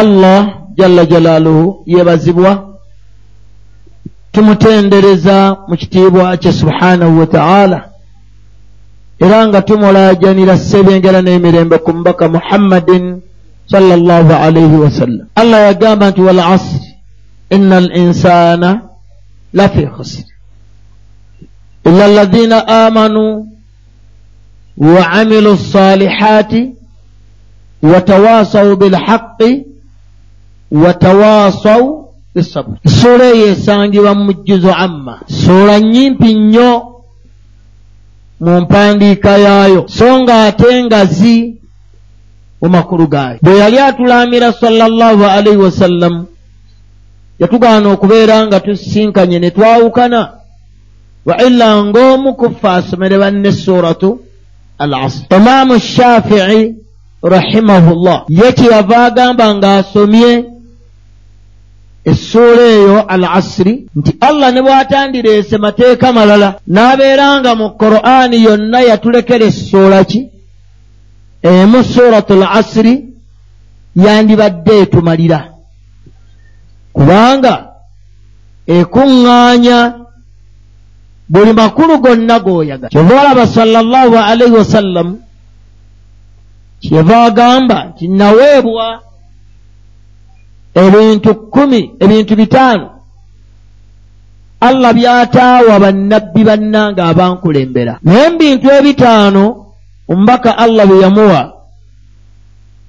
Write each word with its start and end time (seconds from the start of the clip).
allah 0.00 0.40
jalla 0.78 1.02
jalaaluhu 1.12 1.82
yeebazibwa 1.86 2.50
tumutendereza 4.32 5.56
mu 5.68 5.74
kitiibwa 5.76 6.36
kye 6.36 6.52
subhanahu 6.52 7.18
wa 7.20 7.26
ta'ala. 7.26 7.78
Era 9.20 9.48
nga 9.48 9.60
tumulaajanira 9.62 10.56
ssebengera 10.56 11.20
n'emirembe 11.22 11.76
ku 11.84 11.90
mubaka 11.92 12.24
muhammadin 12.28 13.20
sala 13.70 13.96
llahu 13.96 14.32
alaihi 14.34 14.76
wasallam 14.84 15.26
allah 15.40 15.58
yagamba 15.70 16.10
nti 16.10 16.20
wal 16.26 16.40
asri 16.40 16.90
inna 17.54 17.76
al 17.76 17.88
insana 17.96 18.70
lafi 19.54 19.86
khusri 19.86 20.24
illa 21.86 22.04
alladhina 22.04 22.58
amanu 22.86 23.46
wa 24.76 25.02
amilu 25.20 25.56
salihati 25.56 26.62
watawasaw 27.82 28.76
bilhaqi 28.76 29.50
watawasaw 30.70 31.82
bisabr 32.34 32.78
suula 32.86 33.24
eyo 33.24 33.46
esangibwa 33.46 34.14
mu 34.14 34.24
mujjuzo 34.24 34.74
amma. 34.74 35.20
Suula 35.26 35.80
nyimpi 35.80 36.34
nnyo 36.34 36.82
mu 38.40 38.60
mpandiika 38.60 39.38
yaayo. 39.38 39.84
So 39.88 40.22
nga 40.22 40.44
ate 40.46 40.84
ngazi 40.84 41.60
mu 42.62 42.68
makulu 42.68 43.06
gaayo. 43.06 43.38
bwe 43.42 43.58
yali 43.58 43.78
atulaamira 43.78 44.52
sallallahu 44.52 45.24
alaihi 45.24 45.56
wasallam 45.58 46.26
yatugaana 47.38 47.88
okubeera 47.88 48.46
nga 48.46 48.60
tusisinkanye 48.60 49.38
ne 49.38 49.50
twawukana. 49.50 50.32
Wa 51.26 51.36
illa 51.42 51.84
ng'omu 51.84 52.34
kuffe 52.34 52.68
asomere 52.68 53.18
banne 53.18 53.52
suratu 53.52 54.20
al 54.78 54.94
asr 54.94 55.36
imaamu 55.36 55.78
shafii 55.78 56.74
rahimahullah 57.22 58.24
ye 58.28 58.52
kyeyava 58.52 59.04
agamba 59.04 59.54
ng'asomye 59.54 60.59
essuula 62.04 62.62
eyo 62.62 62.96
al 63.08 63.24
asiri 63.24 63.86
nti 63.96 64.12
allah 64.20 64.52
ne 64.52 64.60
bw'atandireese 64.62 65.58
mateeka 65.58 66.12
malala 66.12 66.48
n'abeera 66.68 67.40
nga 67.40 67.54
mu 67.54 67.66
qur'aani 67.82 68.36
yonna 68.46 68.80
yatulekera 68.90 69.44
essuula 69.44 70.04
ki? 70.04 70.20
Emu 71.42 71.84
suratu 71.84 72.34
l 72.40 72.44
asiri 72.58 72.94
yandibadde 73.96 74.74
etumalira. 74.82 75.40
Kubanga 76.92 77.54
ekuŋŋaanya 78.66 79.78
buli 81.32 81.52
makulu 81.52 81.94
gonna 82.04 82.36
g'oyaga. 82.44 82.88
Kyova 82.92 83.14
olaba 83.20 83.44
sallallahu 83.46 84.16
alaihi 84.30 84.56
wasallam 84.60 85.08
kyeva 86.82 87.16
agamba 87.28 87.78
nti 87.88 88.08
naweebwa 88.08 88.86
ebintu 90.74 91.34
kkumi 91.34 91.90
ebintu 92.00 92.36
bitaano. 92.36 92.90
Allah 94.60 94.92
byataawa 94.92 95.78
bannabbi 95.80 96.44
bannanga 96.44 97.04
abankulembera 97.04 97.98
naye 98.02 98.28
mu 98.30 98.38
bintu 98.38 98.66
ebitaano 98.78 99.44
omubaka 100.08 100.58
allah 100.58 100.86
bwe 100.86 101.00
yamuwa 101.00 101.42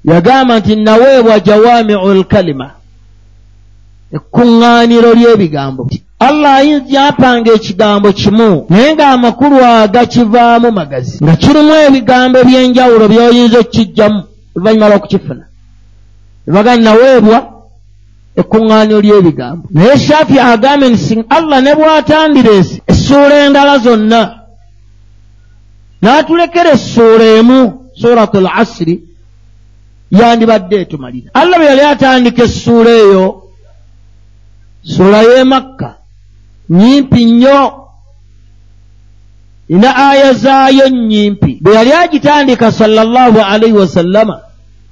yagamba 0.06 0.60
nti 0.60 0.76
naweebwa 0.76 1.40
jawamiu 1.40 2.14
lkalima 2.14 2.68
ekkuŋŋaaniro 4.16 5.14
ly'ebigambo. 5.14 5.88
Allah 6.20 6.54
ayinza 6.56 7.08
apanga 7.08 7.50
ekigambo 7.54 8.12
kimu 8.12 8.66
naye 8.70 8.94
ng'amakulu 8.96 9.58
agakivaamu 9.64 10.72
magazi 10.72 11.24
nga 11.24 11.36
kirimu 11.36 11.74
ebigambo 11.88 12.36
eby'enjawulo 12.44 13.06
by'oyinza 13.08 13.58
okukijjamu 13.60 14.20
oluvannyuma 14.56 14.90
lw'okukifuna. 14.90 15.46
Ebaga 16.48 16.78
naweebwa 16.78 17.38
ekkuŋŋaaniro 18.40 19.02
ly'ebigambo. 19.02 19.68
Naye 19.72 19.98
shaafi 19.98 20.40
agambe 20.40 20.90
nti 20.90 21.24
allah 21.30 21.62
ne 21.62 21.72
bw'atandireese 21.76 22.82
essuula 22.92 23.36
endala 23.46 23.78
zonna. 23.86 24.22
N'atulekera 26.02 26.72
essuula 26.78 27.26
emu 27.40 27.60
suratu 28.02 28.38
l 28.40 28.48
asiri 28.62 28.96
yandibadde 30.12 30.76
etumalira. 30.84 31.30
Allah 31.34 31.58
bwe 31.60 31.66
yali 31.72 31.82
atandika 31.94 32.44
essuula 32.44 32.92
eyo 33.04 33.26
ssuula 34.84 35.20
y'e 35.24 35.44
makka 35.44 35.90
nyimpi 36.70 37.26
nnyo. 37.26 37.62
Ina 39.70 39.90
aya 40.10 40.34
zaayo 40.34 40.90
nnyimpi. 40.90 41.60
Bwe 41.62 41.74
yali 41.76 41.92
agitandika 41.94 42.72
sallallahu 42.72 43.40
alaihi 43.52 43.78
wasallama 43.82 44.40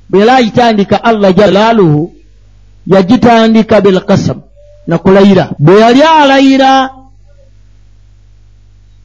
bwe 0.09 0.19
yali 0.19 0.31
agitandika 0.31 1.03
allah 1.03 1.33
jalaaluhu 1.35 2.18
yagitandika 2.89 3.81
bilkasam 3.81 4.41
nakulayira 4.87 5.49
bwe 5.59 5.79
yali 5.79 6.01
alayira 6.01 6.89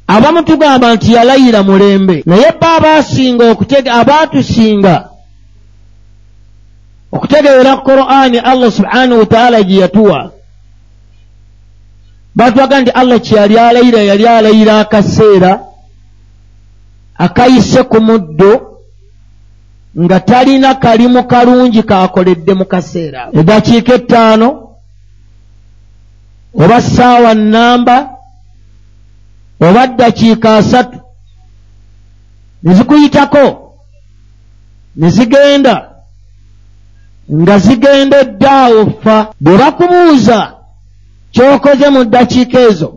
abamu 0.07 0.43
tugamba 0.43 0.95
nti 0.95 1.13
yalayira 1.13 1.63
mulembe. 1.63 2.23
Naye 2.27 2.53
bba 2.53 2.77
abaasinga 2.77 3.51
okutega 3.51 3.95
abaatusinga 3.95 5.09
okutegeera 7.13 7.77
qur'ani 7.77 8.39
allah 8.39 8.73
subhanahu 8.73 9.21
wataala 9.21 9.63
gye 9.63 9.81
yatuwa 9.81 10.33
batwaga 12.35 12.81
nti 12.81 12.91
allah 12.91 13.21
kyeyali 13.21 13.59
alayira 13.59 13.99
yali 14.03 14.29
alayira 14.29 14.81
akaseera 14.81 15.61
akayise 17.19 17.83
ku 17.83 18.01
muddo 18.01 18.74
nga 20.03 20.21
talina 20.21 20.75
kalimu 20.75 21.25
kalungi 21.27 21.83
kakoledde 21.83 22.55
mu 22.55 22.65
kaseera. 22.65 23.29
Eddakiika 23.33 23.95
ettaano 23.95 24.49
oba 26.63 26.81
ssaawa 26.83 27.35
nnamba 27.35 27.97
oba 29.61 29.87
ddakiika 29.87 30.57
asatu 30.57 30.99
ne 32.63 32.75
zikuyitako 32.75 33.75
ne 34.97 35.09
zigenda 35.11 35.91
nga 37.33 37.59
zigendedde 37.59 38.47
awo 38.49 38.87
ffa 38.91 39.17
bwe 39.41 39.57
bakubuuza 39.59 40.39
ky'okoze 41.33 41.89
mu 41.95 42.05
ddakiika 42.05 42.59
ezo 42.61 42.89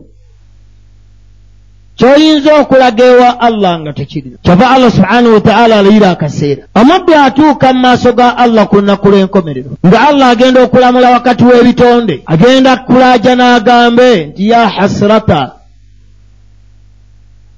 ky'oyinza 1.98 2.54
okulaga 2.62 3.04
ewa 3.04 3.40
allah 3.40 3.80
nga 3.80 3.92
tekirina 3.92 4.36
kyava 4.42 4.70
allah 4.70 4.90
subhanahu 4.90 5.34
wataala 5.34 5.78
alayira 5.78 6.10
akaseera. 6.10 6.62
Omubbi 6.74 7.14
atuuka 7.14 7.72
mu 7.72 7.80
maaso 7.80 8.12
ga 8.12 8.36
allah 8.38 8.68
ku 8.70 8.76
lunaku 8.76 9.08
lw'enkomerero. 9.10 9.70
Nga 9.86 9.98
allah 10.08 10.26
agenda 10.30 10.62
okulamula 10.62 11.10
wakati 11.10 11.44
w'ebitonde 11.44 12.22
agenda 12.26 12.76
kulaaja 12.76 13.34
n'agambe 13.34 14.26
nti 14.26 14.48
ya 14.48 14.68
hasrata 14.68 15.42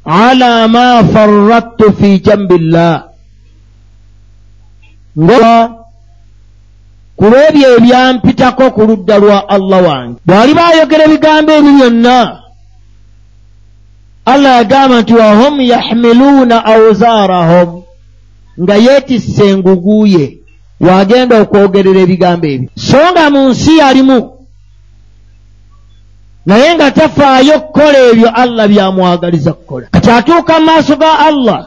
ala 0.04 0.68
ma 0.68 1.04
farrattu 1.04 1.92
fi 1.92 2.20
jambillah. 2.24 3.12
Nga 5.20 5.52
ku 7.16 7.24
lw'ebyo 7.28 7.76
ebyampitako 7.76 8.64
ku 8.72 8.80
ludda 8.88 9.18
lwa 9.20 9.44
allah 9.48 9.78
wange. 9.88 10.16
Bwali 10.24 10.52
baayogera 10.56 11.04
ebigambo 11.04 11.52
ebyo 11.52 11.72
byonna 11.76 12.18
allah 14.32 14.52
yagamba 14.56 15.00
nti 15.00 15.14
wahum 15.14 15.60
yahmiluuna 15.60 16.64
auzaarahum 16.64 17.82
nga 18.62 18.74
yeetisse 18.76 19.44
enguguye 19.50 20.24
wagenda 20.80 21.34
okwogerera 21.42 22.00
ebigambo 22.00 22.46
ebyo. 22.46 22.69
So 22.74 22.98
nga 23.12 23.30
mu 23.30 23.48
nsi 23.48 23.76
yalimu. 23.78 24.19
Naye 26.46 26.74
nga 26.74 26.90
tafaayo 26.90 27.60
kukola 27.60 27.98
ebyo 28.10 28.28
allah 28.42 28.69
byamwagaliza 28.69 29.52
kukola 29.52 29.86
kati 29.92 30.10
atuuka 30.10 30.58
mu 30.60 30.66
maaso 30.66 30.96
ga 30.96 31.19
allah 31.28 31.60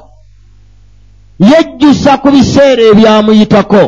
yejjusa 1.39 2.17
ku 2.17 2.31
biseera 2.31 2.83
ebyamuyitako. 2.91 3.83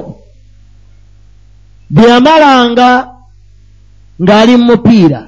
Bye 1.90 2.08
yamalanga 2.09 2.90
ng'ali 4.22 4.58
mu 4.58 4.64
mupiira. 4.66 5.22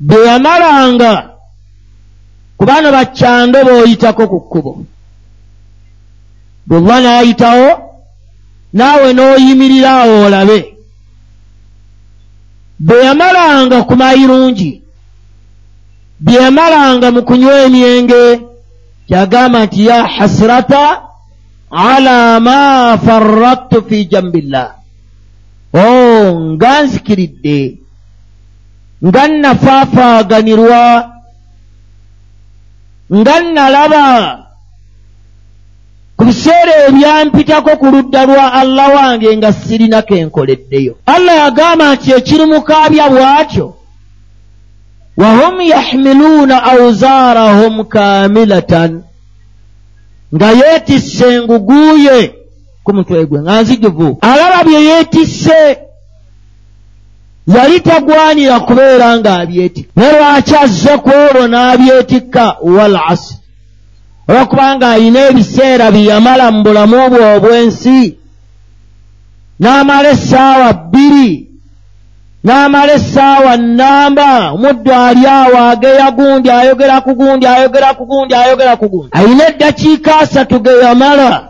Bye 0.00 0.26
yamalanga 0.26 1.31
ku 2.62 2.66
bano 2.70 2.92
bakyando 2.94 3.58
b'oyitako 3.66 4.22
ku 4.30 4.38
kkubo. 4.40 4.72
Bweba 6.66 6.96
n'ayitawo 7.02 7.68
naawe 8.72 9.08
n'oyimirira 9.16 9.90
awo 10.02 10.14
olabe. 10.26 10.58
Bwe 12.78 12.96
yamalanga 13.06 13.82
ku 13.82 13.94
mayirungi 13.98 14.70
bye 16.22 16.38
yamalanga 16.42 17.10
mu 17.10 17.20
kunywa 17.26 17.66
emyenge 17.66 18.22
kyagamba 19.10 19.58
nti 19.66 19.80
ya 19.86 20.06
hasirata 20.06 21.02
ala 21.90 22.38
ma 22.46 22.58
farrattu 23.04 23.82
fi 23.88 24.06
jambillah. 24.06 24.68
O 25.74 25.82
nga 26.54 26.72
nzikiridde 26.82 27.58
nga 29.06 29.22
nnafaafaaganirwa 29.28 31.11
nga 33.14 33.40
nnalaba 33.40 34.06
ku 36.16 36.22
biseera 36.24 36.72
ebyampitako 36.88 37.70
ku 37.80 37.86
ludda 37.86 38.20
lwa 38.26 38.52
allah 38.52 38.86
wange 38.94 39.36
nga 39.36 39.52
sirinako 39.52 40.14
enkoleddeyo 40.22 40.94
allah 41.06 41.34
yagamba 41.42 41.94
nti 41.94 42.08
ekirimukaabya 42.18 43.04
bw'atyo 43.12 43.66
wahum 45.16 45.60
yahmiluuna 45.60 46.56
auzaarahum 46.72 47.84
kaamilatan 47.84 48.92
nga 50.34 50.48
yeetisse 50.60 51.26
enguguye 51.36 52.18
ku 52.84 52.90
mutwe 52.94 53.26
gwe 53.26 53.40
nga 53.42 53.62
nzijuvu. 53.62 54.18
Alaba 54.20 54.64
bye 54.64 54.80
yeetisse 54.88 55.78
yali 57.58 57.80
tagwanira 57.80 58.60
kubeera 58.60 59.16
ng'abyetikka 59.18 59.92
naye 59.96 60.12
lwaki 60.18 60.54
azze 60.56 60.94
ku 61.04 61.10
olwo 61.10 61.46
n'abyetikka? 61.48 62.56
Wal 62.62 62.96
asr. 63.12 63.34
Olwokubanga 64.28 64.90
alina 64.90 65.20
ebiseera 65.30 65.90
bye 65.90 66.04
yamala 66.10 66.50
mu 66.50 66.62
bulamu 66.62 67.10
bwe 67.10 67.24
obw'ensi. 67.36 68.16
N'amala 69.60 70.08
essaawa 70.10 70.72
bbiri. 70.72 71.48
N'amala 72.44 72.92
essaawa 72.94 73.56
nnamba. 73.56 74.52
Omuddo 74.54 74.94
ali 74.94 75.26
awo 75.26 75.58
ageya 75.70 76.10
gundi 76.10 76.50
ayogera 76.50 77.00
ku 77.00 77.14
gundi 77.14 77.46
ayogera 77.46 77.94
ku 77.94 78.04
gundi 78.06 78.34
ayogera 78.34 78.76
ku 78.76 78.86
gundi. 78.88 79.10
Alina 79.12 79.48
eddakiika 79.48 80.18
asatu 80.20 80.60
ge 80.60 80.70
yamala. 80.82 81.48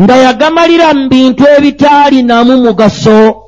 Nga 0.00 0.16
yagamalira 0.16 0.94
mu 0.94 1.08
bintu 1.08 1.44
ebitaalinamu 1.56 2.56
mugaso 2.64 3.45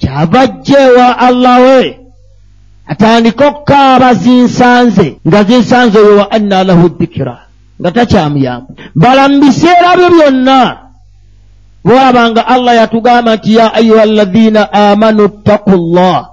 kyava 0.00 0.46
jjeewa 0.46 1.18
allah 1.18 1.56
we 1.62 1.98
atandika 2.86 3.46
okukaaba 3.46 4.14
zinsanze 4.14 5.08
nga 5.28 5.44
zinsanze 5.44 5.98
oyo 5.98 6.16
wa 6.16 6.30
anna 6.30 6.64
lahu 6.64 6.88
dhikira 6.88 7.36
nga 7.80 7.90
takyamuyamba. 7.92 8.70
Bala 8.94 9.28
mu 9.28 9.36
biseera 9.40 9.96
byo 9.96 10.08
byonna. 10.10 10.60
Bwolabanga 11.84 12.42
allah 12.46 12.72
yatugamba 12.76 13.36
nti 13.36 13.56
ya 13.56 13.74
ayuha 13.74 14.02
alladhina 14.02 14.72
amanu 14.72 15.28
ttaku 15.28 15.76
llah 15.76 16.30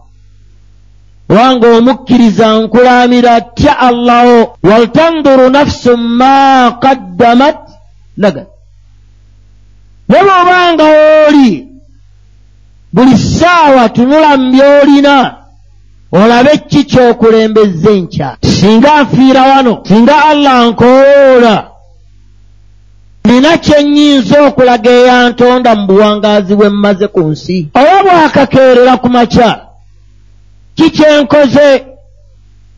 obanga 1.29 1.67
omukkiriza 1.77 2.47
nkulaamira 2.59 3.41
tya 3.41 3.79
allaho 3.79 4.57
waltanduru 4.63 5.49
nafsu 5.49 5.97
ma 5.97 6.71
qaddamat 6.83 7.59
lagat 8.17 8.47
ne 10.09 10.17
bw'obanga 10.23 10.85
oli 11.27 11.67
buli 12.93 13.17
ssaawa 13.17 13.89
tunula 13.89 14.37
mu 14.37 14.51
by'olina 14.51 15.15
olabe 16.11 16.51
ki 16.69 16.83
ky'okulembezza 16.85 17.89
enkya? 17.91 18.37
Singa 18.41 19.03
nfiira 19.03 19.41
wano 19.51 19.73
singa 19.87 20.15
allah 20.31 20.67
nkowoola 20.69 21.55
nina 23.25 23.57
kye 23.57 23.83
nnyinza 23.83 24.37
okulaga 24.47 24.91
eyantonda 24.91 25.75
mu 25.75 25.83
buwangaazi 25.87 26.55
bwe 26.55 26.69
mmaze 26.69 27.07
ku 27.07 27.19
nsi? 27.31 27.57
Oba 27.75 28.01
bw'akakeerera 28.03 28.93
ku 28.97 29.09
makya 29.09 29.49
ki 30.75 30.87
kye 30.95 31.21
nkoze 31.21 31.67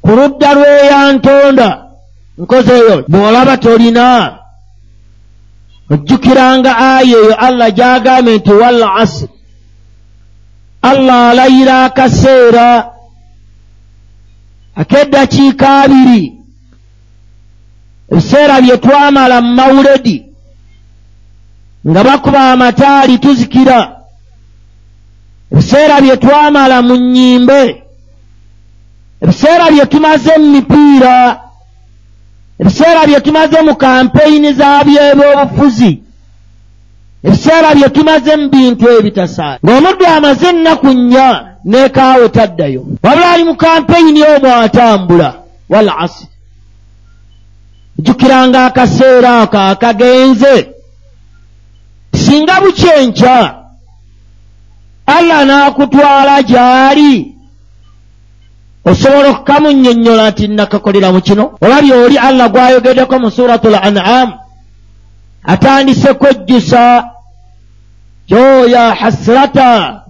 ku 0.03 0.09
ludda 0.17 0.49
lw'eyantonda 0.57 1.67
nkozeyo 2.41 2.95
bw'olaba 3.11 3.57
tolina. 3.57 4.35
Ojjukiranga 5.91 6.71
aya 6.77 7.01
eyo 7.17 7.35
allah 7.45 7.69
gy'agambye 7.77 8.35
nti 8.37 8.51
wal 8.61 8.83
asiri 9.01 9.38
allah 10.81 11.29
alayira 11.29 11.85
akaseera. 11.85 12.91
Ak'eddakiika 14.75 15.81
abiri. 15.83 16.33
Ebiseera 18.11 18.61
bye 18.61 18.77
twamala 18.77 19.41
mu 19.41 19.53
mawuledi 19.55 20.25
nga 21.87 22.03
bakuba 22.03 22.51
amataali 22.51 23.17
tuzikira. 23.19 23.79
Ebiseera 25.51 26.01
bye 26.01 26.17
twamala 26.17 26.81
mu 26.81 26.95
nnyimbe 26.95 27.83
ebiseera 29.21 29.71
bye 29.71 29.85
tumaze 29.85 30.37
mu 30.37 30.47
mipiira 30.51 31.41
ebiseera 32.59 33.05
bye 33.07 33.19
tumaze 33.21 33.61
mu 33.61 33.75
kampeyini 33.75 34.53
za 34.53 34.83
byebyobufuzi 34.83 36.03
ebiseera 37.23 37.75
bye 37.75 37.89
tumaze 37.89 38.35
mu 38.35 38.47
bintu 38.49 38.85
ebitasaana 38.97 39.59
ng'omuddu 39.63 40.05
amaze 40.05 40.47
ennaku 40.49 40.89
nnya 40.93 41.49
neekaawe 41.65 42.29
taddayo. 42.29 42.85
Wabula 43.03 43.31
ali 43.31 43.43
mu 43.43 43.55
kampeyini 43.55 44.23
omwo 44.23 44.55
atambula. 44.55 45.33
Wal 45.69 45.89
asiri 45.89 46.29
jjukiranga 47.99 48.65
akaseera 48.65 49.41
ako 49.41 49.57
akagenze. 49.57 50.69
Singa 52.13 52.61
bukyenkya 52.61 53.55
allah 55.05 55.45
n'akutwala 55.45 56.41
gy'ali. 56.41 57.35
Osobola 58.85 59.29
okukamunnyonnyola 59.29 60.29
nti 60.29 60.47
nakakolera 60.47 61.11
mu 61.11 61.21
kino? 61.21 61.43
Olabye 61.61 61.93
oli 61.93 62.17
allah 62.17 62.47
gw'ayogeddeko 62.49 63.19
mu 63.19 63.29
suratu 63.31 63.67
l 63.69 63.75
an'am 63.75 64.29
atandise 65.43 66.13
kwejjusa. 66.13 67.09
Kyoya 68.27 68.95
hasirata 68.95 70.01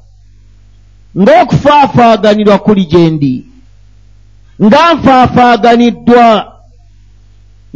ng'okufaafaaganirwa 1.17 2.57
kuli 2.57 2.85
gye 2.85 3.09
ndi. 3.09 3.45
Nga 4.63 4.93
nfaafaaganiddwa. 4.93 6.53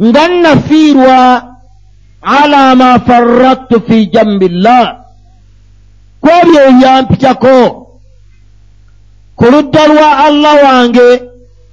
Nga 0.02 0.28
nnafiirwa 0.28 1.18
ala 2.22 2.74
ma 2.74 2.98
farrattu 3.00 3.80
fi 3.80 4.06
jambillah. 4.06 4.96
Ku 6.20 6.28
ebyo 6.42 6.60
ebyampitako 6.68 7.84
ku 9.36 9.44
ludda 9.50 9.86
lwa 9.86 10.18
allah 10.26 10.54
wange 10.64 11.22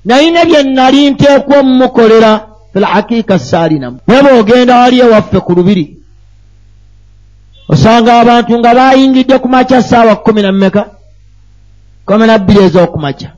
nalina 0.05 0.45
bye 0.45 0.63
nali 0.63 1.09
nteekwa 1.11 1.59
omumukolera 1.59 2.50
filhakiika 2.73 3.39
saalinamu 3.39 3.99
naye 4.07 4.21
bw'ogenda 4.23 4.79
wali 4.79 4.99
ewaffe 4.99 5.39
ku 5.39 5.53
lubiri. 5.53 5.97
Osanga 7.69 8.19
abantu 8.19 8.59
nga 8.59 8.73
bayingidde 8.75 9.37
ku 9.39 9.47
makya 9.47 9.83
saawa 9.83 10.15
kkumi 10.15 10.41
na 10.41 10.51
mmeka 10.51 10.85
kkumi 12.05 12.27
na 12.27 12.37
bbiri 12.37 12.59
ez'okumakya. 12.65 13.29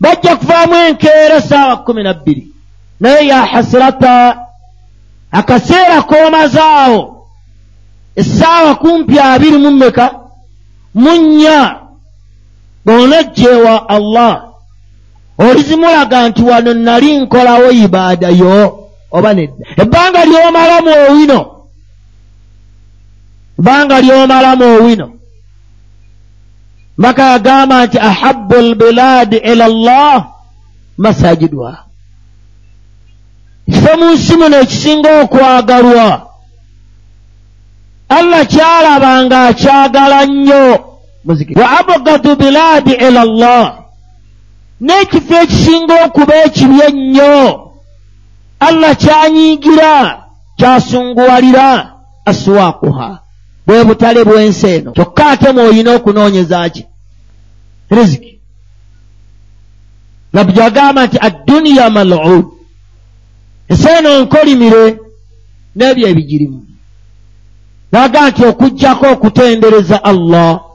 Bajja 0.00 0.36
kuvaamu 0.36 0.74
enkeera 0.74 1.40
saawa 1.40 1.76
kkumi 1.76 2.02
na 2.02 2.14
bbiri. 2.14 2.52
Naye 3.00 3.26
ya 3.26 3.46
hasirata 3.46 4.38
akaseera 5.32 6.02
k'omazaawo 6.02 7.16
essaawa 8.16 8.74
kumpi 8.74 9.18
abiri 9.20 9.58
mu 9.58 9.70
mmeka 9.70 10.06
mu 10.94 11.12
nnya 11.16 11.76
bw'onojjeewa 12.84 13.88
allah 13.88 14.45
olizimulaga 15.38 16.28
nti 16.28 16.42
wano 16.42 16.74
nali 16.74 17.18
nkolawo 17.18 17.70
ibaadayo 17.70 18.88
oba 19.10 19.34
nedda 19.34 19.64
ebbanga 19.76 20.24
ly'omalamu 20.24 20.90
owino. 21.08 21.40
Ebbanga 23.58 24.00
ly'omalamu 24.00 24.64
owino. 24.64 25.12
Mbaka 26.98 27.22
yagamba 27.22 27.86
nti 27.86 27.98
ahabu 27.98 28.56
lbilaadi 28.56 29.36
ila 29.36 29.68
llah 29.68 30.26
masajiduha 30.98 31.84
ekifo 33.68 33.92
mu 33.98 34.06
nsi 34.14 34.36
muno 34.36 34.56
ekisinga 34.60 35.10
okwagalwa. 35.22 36.10
Allah 38.08 38.46
kyalaba 38.46 39.24
nga 39.24 39.38
akyagala 39.48 40.26
nnyo. 40.26 40.66
Wa 41.56 41.66
abgadu 41.78 42.36
bilaadi 42.36 42.92
ila 42.92 43.24
llah 43.24 43.85
n'ekifo 44.80 45.34
ekisinga 45.42 45.94
okuba 46.04 46.34
ekibi 46.44 46.78
ennyo 46.88 47.36
allah 48.60 48.96
kyanyiigira 48.96 49.94
kyasunguwalira 50.58 51.68
aswaakuha 52.24 53.18
bwe 53.66 53.84
butale 53.84 54.24
bw'ensi 54.24 54.66
eno 54.66 54.90
kyokka 54.92 55.26
ate 55.26 55.52
mwolina 55.52 55.90
okunoonyeza 55.94 56.68
ki? 56.74 56.86
Riziki 57.90 58.32
nabbi 60.32 60.52
gyagamba 60.52 61.06
nti 61.06 61.18
adduniya 61.26 61.90
malud. 61.90 62.46
Ensi 63.68 63.88
eno 63.98 64.20
nkolimire 64.22 64.84
n'ebyo 65.76 66.08
ebigirimu. 66.08 66.60
Naga 67.92 68.28
nti 68.28 68.44
okugjako 68.44 69.06
okutendereza 69.14 70.04
allah 70.04 70.65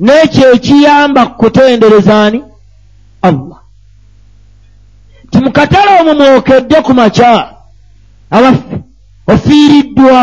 n'ekyo 0.00 0.52
ekiyamba 0.56 1.26
kukutendereza 1.26 2.22
ani? 2.24 2.40
Allah. 3.22 3.60
Ti 5.30 5.38
mu 5.38 5.50
katale 5.52 5.90
omwo 6.00 6.14
mwokedde 6.14 6.76
ku 6.86 6.92
makya 6.94 7.54
abaffe 8.30 8.76
ofiiriddwa 9.32 10.20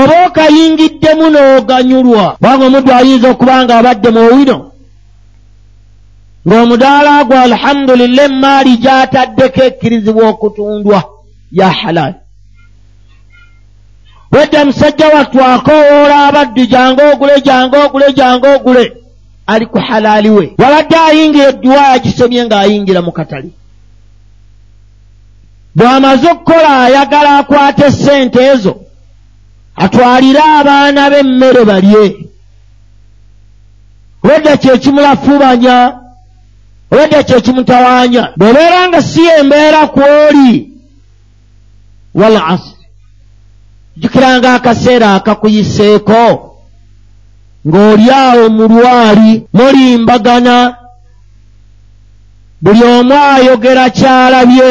oba 0.00 0.14
okayingiddemu 0.26 1.26
n'oganyulwa. 1.30 2.24
Kubanga 2.36 2.64
omuddu 2.66 2.92
ayinza 2.92 3.28
okuba 3.30 3.64
nga 3.64 3.74
abadde 3.78 4.10
mu 4.10 4.20
owino 4.28 4.58
ng'omudaala 6.48 7.24
gwe 7.24 7.38
alhamdulillah 7.48 8.24
emaali 8.30 8.72
gy'ataddeko 8.82 9.60
ekkirizibwa 9.68 10.24
okutundwa 10.32 10.98
ya 11.52 11.68
halaali 11.80 12.18
wedda 14.32 14.64
musajja 14.64 15.08
wattu 15.08 15.44
akoowoola 15.44 16.26
abaddu 16.26 16.66
jange 16.66 17.02
ogule 17.02 17.40
jange 17.40 17.76
ogule 17.76 18.12
jange 18.12 18.48
ogule. 18.48 18.92
Ali 19.46 19.66
ku 19.66 19.78
halaali 19.78 20.30
we. 20.30 20.52
Waladde 20.58 20.96
ayingira 20.96 21.48
edduwa 21.48 21.82
yagisomye 21.88 22.44
ng'ayingira 22.44 23.02
mu 23.02 23.12
katali 23.12 23.52
bw'amaze 25.76 26.30
okukola 26.30 26.82
ayagala 26.84 27.38
akwate 27.38 27.84
essente 27.86 28.40
ezo 28.52 28.74
atwalire 29.76 30.42
abaana 30.58 31.10
b'emmere 31.10 31.64
balye. 31.64 32.04
Obedda 34.24 34.56
kyekimulafubanya 34.56 35.76
obedda 36.90 37.22
kyekimutawaanya 37.22 38.22
bw'obeera 38.36 38.88
nga 38.88 39.00
si 39.02 39.22
embeera 39.40 39.86
ku 39.94 40.00
oli 40.00 40.50
wal 42.14 42.36
asiri 42.52 42.77
jjukiranga 43.98 44.54
akaseera 44.54 45.14
akakuyiseeko. 45.14 46.24
Ng'oli 47.66 48.10
awo 48.10 48.44
mu 48.56 48.64
lwali 48.68 49.46
mulimbagana 49.52 50.76
buli 52.62 52.82
omu 52.84 53.14
ayogera 53.14 53.90
kyalabye 53.90 54.70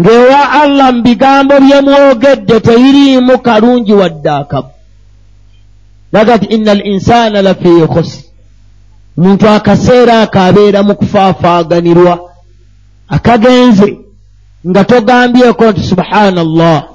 ng'ewa 0.00 0.40
allah 0.62 0.92
mu 0.92 1.02
bigambo 1.02 1.54
bye 1.60 1.80
mwogedde 1.80 2.60
teyiriimu 2.60 3.38
kalungi 3.38 3.92
wadde 3.92 4.30
akabu 4.30 4.70
laga 6.12 6.38
ti 6.38 6.46
ina 6.46 6.72
al 6.72 6.86
insaana 6.86 7.42
lafi 7.42 7.86
khusri 7.92 8.24
omuntu 9.18 9.48
akaseera 9.48 10.20
ako 10.22 10.38
abeera 10.38 10.82
mu 10.82 10.94
kufaafaaganirwa 10.94 12.14
akagenze 13.08 13.98
nga 14.68 14.84
togambyeko 14.84 15.70
nti 15.70 15.82
subhaana 15.82 16.40
allah 16.40 16.93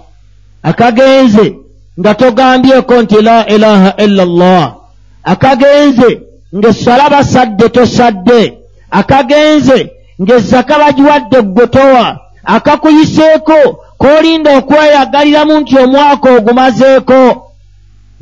akagenze 0.63 1.55
nga 1.99 2.15
togambyeko 2.15 3.01
nti 3.01 3.21
la 3.21 3.47
ilaha 3.47 3.93
illa 3.97 4.23
allah 4.23 4.75
akagenze 5.23 6.29
ng'essala 6.55 7.09
basadde 7.09 7.69
tosadde. 7.69 8.57
Akagenze 8.91 9.91
ng'ezzaka 10.21 10.79
bagiwadde 10.79 11.41
ggotowa. 11.41 12.19
Akakuyiseeko 12.43 13.59
k'olinda 14.01 14.57
okweyagaliramu 14.57 15.59
nti 15.59 15.77
omwaka 15.77 16.27
ogumazeeko. 16.37 17.21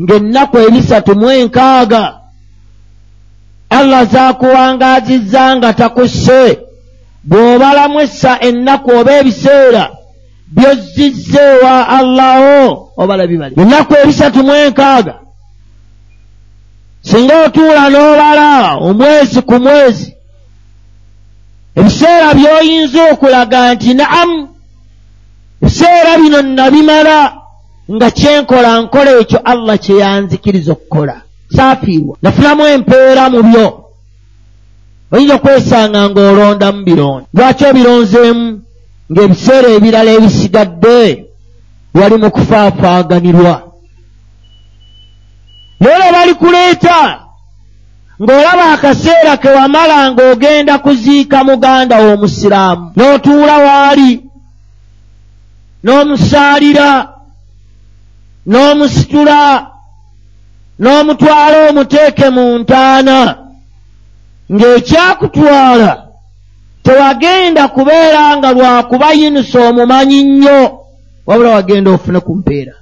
Ng'ennaku 0.01 0.57
ebisatu 0.67 1.11
mu 1.15 1.29
enkaaga 1.31 2.03
allah 3.69 4.03
zaakuwangaazizza 4.13 5.55
nga 5.55 5.73
takusse. 5.73 6.59
Bw'obalamu 7.23 7.99
essa 8.01 8.39
ennaku 8.39 8.89
oba 8.99 9.11
ebiseera 9.19 9.96
byozzizza 10.55 11.41
ewa 11.53 13.27
bibali. 13.27 13.55
Ennaku 13.61 13.93
ebisatu 14.03 14.43
mu 14.43 14.53
enkaaga 14.53 15.15
singa 17.01 17.45
otuula 17.45 17.89
n'obala 17.89 18.75
omwezi 18.87 19.41
ku 19.41 19.55
mwezi 19.59 20.13
ebiseera 21.75 22.33
by'oyinza 22.33 23.01
okulaga 23.11 23.73
nti 23.73 23.93
naamu 23.93 24.49
ebiseera 25.61 26.17
bino 26.21 26.41
nabimala 26.41 27.17
nga 27.95 28.11
kyenkola 28.11 28.81
nkola 28.81 29.11
ekyo 29.21 29.39
allah 29.51 29.77
kye 29.79 29.97
yanzikiriza 29.97 30.71
okukola. 30.71 31.15
Saafiirwa. 31.55 32.17
Nafunamu 32.21 32.65
empeera 32.65 33.29
mu 33.29 33.43
byo. 33.43 33.67
Oyinza 35.11 35.35
okwesanga 35.35 36.09
ng'olondamu 36.09 36.83
bironda 36.83 37.27
lwaki 37.33 37.63
obironzeemu 37.65 38.56
ng'ebiseera 39.11 39.67
ebirala 39.77 40.11
ebisigadde 40.17 40.99
wali 41.93 42.15
mu 42.21 42.29
kufaafaaganirwa 42.31 43.55
leero 45.79 46.07
bali 46.15 46.33
kuleeta 46.33 47.27
ng'olaba 48.21 48.73
akaseera 48.73 49.37
ke 49.37 49.49
wamala 49.49 50.11
ng'ogenda 50.11 50.77
kuziika 50.79 51.43
muganda 51.43 51.95
w'omusiraamu. 52.01 52.91
N'otuula 52.97 53.55
waali 53.57 54.11
n'omusaalira 55.83 56.89
n'omusitula 58.47 59.41
n'omutwala 60.81 61.57
omuteeke 61.69 62.29
mu 62.35 62.45
ntaana 62.59 63.17
ng'ekyakutwala 64.53 66.06
tewagenda 66.87 67.67
kubeera 67.67 68.37
nga 68.37 68.51
lwakuba 68.51 69.11
yinusa 69.11 69.59
omumanyi 69.69 70.23
nnyo 70.23 70.79
wabula 71.27 71.49
wagenda 71.49 71.91
ofune 71.91 72.19
ku 72.19 72.35
mpeera. 72.35 72.73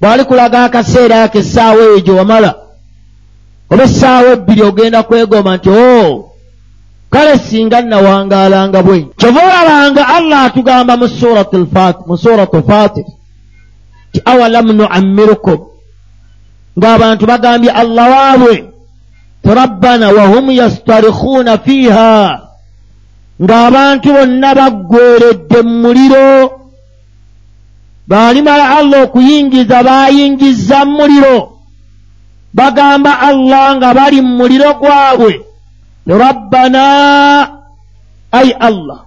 Bw'ali 0.00 0.24
kulaga 0.24 0.64
akaseera 0.64 1.22
ako 1.22 1.38
essaawa 1.38 1.80
eyo 1.84 2.00
gye 2.00 2.12
wamala 2.12 2.50
oba 3.70 3.84
essaawa 3.84 4.28
ebbiri 4.32 4.62
ogenda 4.62 5.02
kwegoma 5.02 5.56
nti 5.56 5.68
o 5.70 6.32
kale 7.12 7.38
singa 7.38 7.82
nawangaalanga 7.82 8.82
bwenyi 8.82 9.08
kyova 9.20 9.40
olabanga 9.48 10.02
allah 10.16 10.40
atugamba 10.48 10.96
mu 10.96 12.16
suratu 12.16 12.58
fatir 12.68 13.04
ti 14.12 14.20
awalamu 14.24 14.72
nuammirukum? 14.72 15.60
Ng'abantu 16.78 17.24
bagambye 17.26 17.70
allah 17.70 18.04
waabwe 18.10 18.54
tirabbana 19.42 20.08
wahum 20.08 20.50
yastarikhuuna 20.50 21.58
fiiha 21.58 22.43
ng'abantu 23.42 24.08
bonna 24.12 24.54
baggweredde 24.54 25.62
mu 25.62 25.74
muliro. 25.82 26.60
Baalimala 28.08 28.76
allah 28.78 29.02
okuyingiza 29.04 29.82
baayingiza 29.82 30.84
mu 30.84 30.92
muliro. 30.98 31.58
Bagamba 32.54 33.20
allah 33.20 33.76
nga 33.76 33.94
bali 33.94 34.20
mu 34.20 34.36
muliro 34.36 34.74
gwabwe. 34.74 35.40
Rabbana 36.06 36.84
ai 38.32 38.50
allah 38.60 39.00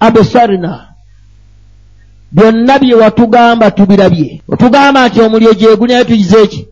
absarna. 0.00 0.88
Byonna 2.32 2.78
bye 2.78 2.94
watugamba 2.94 3.70
tubirabye. 3.70 4.42
Otugamba 4.48 5.08
nti 5.08 5.20
omuliro 5.20 5.52
gyeguli 5.54 5.92
naye 5.92 6.04
tugize 6.04 6.42
eki 6.42 6.68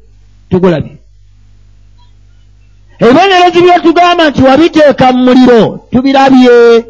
tugulabye 0.51 1.00
ebibonerezo 3.01 3.61
byotugamba 3.65 4.31
nti 4.31 4.43
wabiteeka 4.43 5.13
mu 5.13 5.21
muliro 5.25 5.63
tubirabye. 5.91 6.85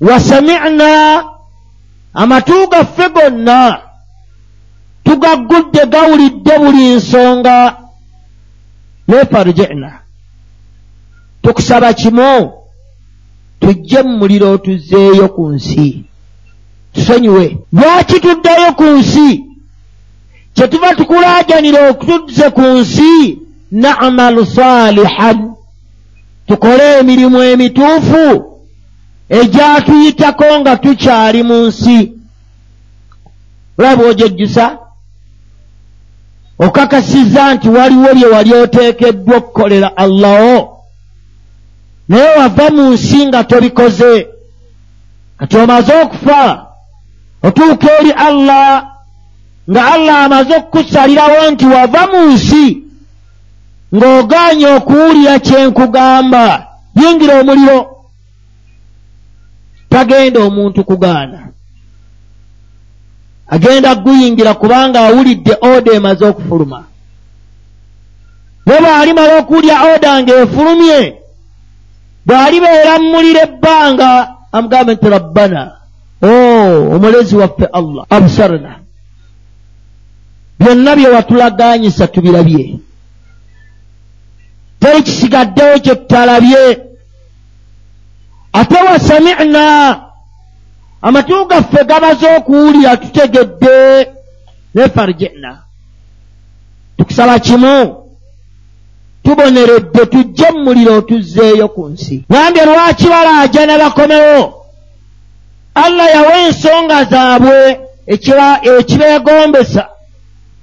Wasamina 0.00 1.24
amatu 2.14 2.68
gaffe 2.68 3.08
gonna 3.14 3.80
tugaggudde 5.04 5.86
gawulidde 5.86 6.58
buli 6.58 6.94
nsonga. 6.94 7.76
Nefarjina 9.08 10.00
tukusaba 11.42 11.92
kimu 11.92 12.52
tujje 13.60 14.02
mu 14.02 14.16
muliro 14.18 14.50
otuzzeeyo 14.52 15.28
ku 15.28 15.48
nsi. 15.48 16.04
Tusonyiwe 16.92 17.58
lwaki 17.72 18.20
tuddayo 18.20 18.72
ku 18.72 18.84
nsi? 18.84 19.44
Kyetuva 20.54 20.94
tukulaajanira 20.94 21.88
okutuzze 21.90 22.50
ku 22.50 22.60
nsi 22.60 23.38
namalu 23.70 24.46
salihan 24.46 25.54
tukole 26.46 26.98
emirimu 26.98 27.42
emituufu 27.42 28.56
egyatuyitako 29.28 30.60
nga 30.60 30.76
tukyali 30.76 31.42
mu 31.42 31.66
nsi. 31.66 32.12
Olaba 33.78 34.04
ogyejjusa 34.04 34.78
okakasiza 36.58 37.54
nti 37.54 37.68
waliwo 37.68 38.14
bye 38.14 38.26
wali 38.26 38.54
oteekeddwa 38.54 39.36
okukolera 39.36 39.96
allaho. 39.96 40.82
Naye 42.08 42.36
wava 42.38 42.70
mu 42.70 42.90
nsi 42.90 43.26
nga 43.26 43.44
tobikoze. 43.44 44.26
Kati 45.38 45.56
omaze 45.56 45.92
okufa 46.02 46.66
otuuka 47.42 48.00
eri 48.00 48.10
allah 48.10 48.86
nga 49.70 49.92
allah 49.92 50.24
amaze 50.24 50.56
okukusalirawo 50.56 51.50
nti 51.50 51.66
wava 51.66 52.06
mu 52.06 52.32
nsi 52.32 52.85
ng'ogaanye 53.94 54.66
okuwulira 54.76 55.38
kyenkugamba 55.38 56.44
yingira 56.98 57.40
omuliro. 57.40 57.78
Tagenda 59.88 60.40
omuntu 60.40 60.84
kugaana. 60.84 61.48
Agenda 63.48 63.94
guyingira 63.94 64.54
kubanga 64.54 65.00
awulidde 65.00 65.54
oda 65.60 65.92
emaze 65.92 66.24
okufuluma. 66.24 66.84
We 68.66 68.76
bw'alimala 68.80 69.32
okuwulya 69.40 69.76
oda 69.94 70.10
ng'efulumye 70.22 71.00
bw'alibeera 72.26 72.98
mmulira 72.98 73.40
ebbanga 73.46 74.08
amugambe 74.52 74.94
nti 74.94 75.08
rabbana 75.08 75.62
o 76.22 76.30
omulezi 76.94 77.36
waffe 77.36 77.66
allah 77.78 78.04
abusarna 78.10 78.72
byonna 80.58 80.96
bye 80.96 81.08
watulaganyisa 81.08 82.06
tubirabye 82.06 82.64
teri 84.86 85.02
kisigaddewo 85.02 85.78
kye 85.78 85.94
tutalabye 85.94 86.78
ate 88.52 88.74
wasamina 88.74 90.00
amatu 91.02 91.44
gaffe 91.44 91.84
gabaze 91.84 92.26
okuwulira 92.36 92.96
tutegedde 92.96 94.06
nefarjina 94.74 95.62
tukusaba 96.96 97.38
kimu 97.38 97.96
tuboneredde 99.22 100.06
tujje 100.06 100.50
muliro 100.50 100.94
otuzzeeyo 100.94 101.68
ku 101.68 101.88
nsi. 101.88 102.24
Gambye 102.30 102.64
lwaki 102.64 103.06
balaaja 103.08 103.66
ne 103.66 103.78
bakomewo? 103.78 104.66
Allah 105.74 106.06
yawa 106.14 106.38
ensonga 106.38 107.04
zaabwe 107.04 107.80
ekibeegombesa 108.06 109.88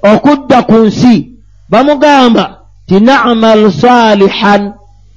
okudda 0.04 0.62
ku 0.62 0.74
nsi. 0.74 1.30
Bamugamba 1.70 2.63
ti 2.94 3.00
namal 3.00 3.72
salihan 3.72 4.74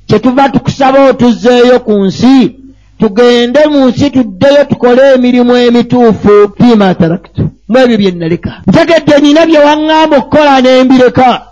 kyetuva 0.08 0.48
tukusaba 0.48 1.04
otuzzeeyo 1.10 1.80
ku 1.80 1.92
nsi 1.92 2.56
tugende 2.98 3.66
mu 3.66 3.88
nsi 3.88 4.10
tuddeyo 4.10 4.64
tukole 4.64 5.14
emirimu 5.14 5.56
emituufu 5.56 6.52
fima 6.58 6.94
taraktu. 6.94 7.50
Mu 7.68 7.78
ebyo 7.78 7.96
bye 7.98 8.10
naleka. 8.10 8.52
Ntegedde 8.66 9.20
nina 9.20 9.46
bye 9.46 9.58
waŋŋamba 9.58 10.16
okukola 10.16 10.60
n'embireka 10.60 11.42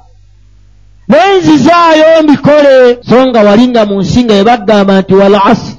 naye 1.08 1.38
nzizaayo 1.38 2.22
mbikole. 2.22 2.98
So 3.08 3.26
nga 3.26 3.40
wali 3.42 3.68
nga 3.68 3.84
mu 3.84 4.00
nsi 4.00 4.24
nga 4.24 4.34
yebaggamba 4.34 5.00
nti 5.00 5.14
wal 5.14 5.34
asr. 5.34 5.76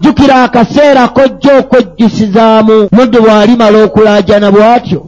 Jjukira 0.00 0.42
akaseera 0.44 1.08
kojja 1.08 1.58
okwejjusizaamu 1.58 2.88
muddu 2.92 3.18
bw'alimala 3.24 3.78
okulaajana 3.84 4.50
bw'atyo. 4.50 5.00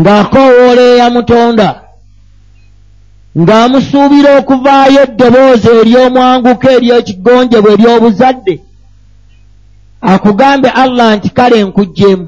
Ng'akoowoola 0.00 0.82
eya 0.82 1.10
mutonda 1.10 1.85
ng'amusuubira 3.42 4.30
okuvaayo 4.40 5.00
eddoboozi 5.06 5.68
ery'omwanguko 5.80 6.66
ery'ekigonjebwa 6.76 7.70
ery'obuzadde. 7.74 8.54
Akugambe 10.12 10.68
allah 10.82 11.08
nti 11.16 11.28
kale 11.36 11.64
nkuggyemu. 11.64 12.26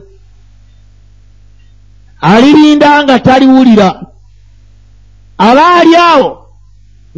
Alirinda 2.21 3.05
nga 3.05 3.17
taliwulira. 3.19 3.88
Aba 5.38 5.65
ali 5.81 5.97
awo 5.97 6.29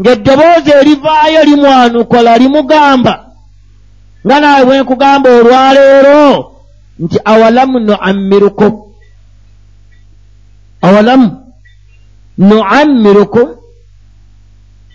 ng'eddoboozi 0.01 0.71
erivaayo 0.81 1.41
limwanukola 1.49 2.39
limugamba 2.39 3.15
nga 4.27 4.37
naawe 4.41 4.65
bwe 4.67 4.77
nkugamba 4.83 5.29
olwaleero 5.39 6.53
nti 7.03 7.19
awalamu 7.25 7.79
nuammirukum? 7.81 8.73
Awalamu 10.83 11.29
nuammirukum 12.39 13.49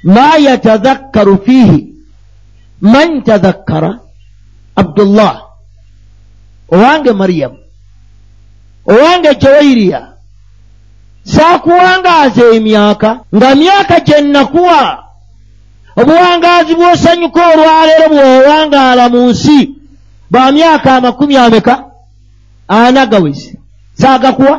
ma 0.06 0.38
yatadhakkaru 0.38 1.38
fiihi 1.46 1.88
man 2.82 3.24
tadhakkara 3.24 4.00
abdullah 4.76 5.42
owange 6.72 7.12
maryamu 7.12 7.58
owange 8.88 9.36
jowairiya 9.36 10.02
saakuwangaaza 11.24 12.44
emyaka 12.58 13.20
nga 13.36 13.56
myaka 13.56 14.00
gye 14.00 14.22
nnakuwa 14.22 15.04
obuwangaazi 16.00 16.74
bw'osanyuka 16.76 17.42
olwaleero 17.54 18.06
bw'owangaala 18.14 19.10
mu 19.14 19.22
nsi 19.30 19.60
bwa 20.32 20.52
myaka 20.52 20.96
amakumi 20.96 21.38
ameka 21.38 21.84
ana 22.68 23.06
gawezi 23.06 23.60
saagakuwa 23.94 24.56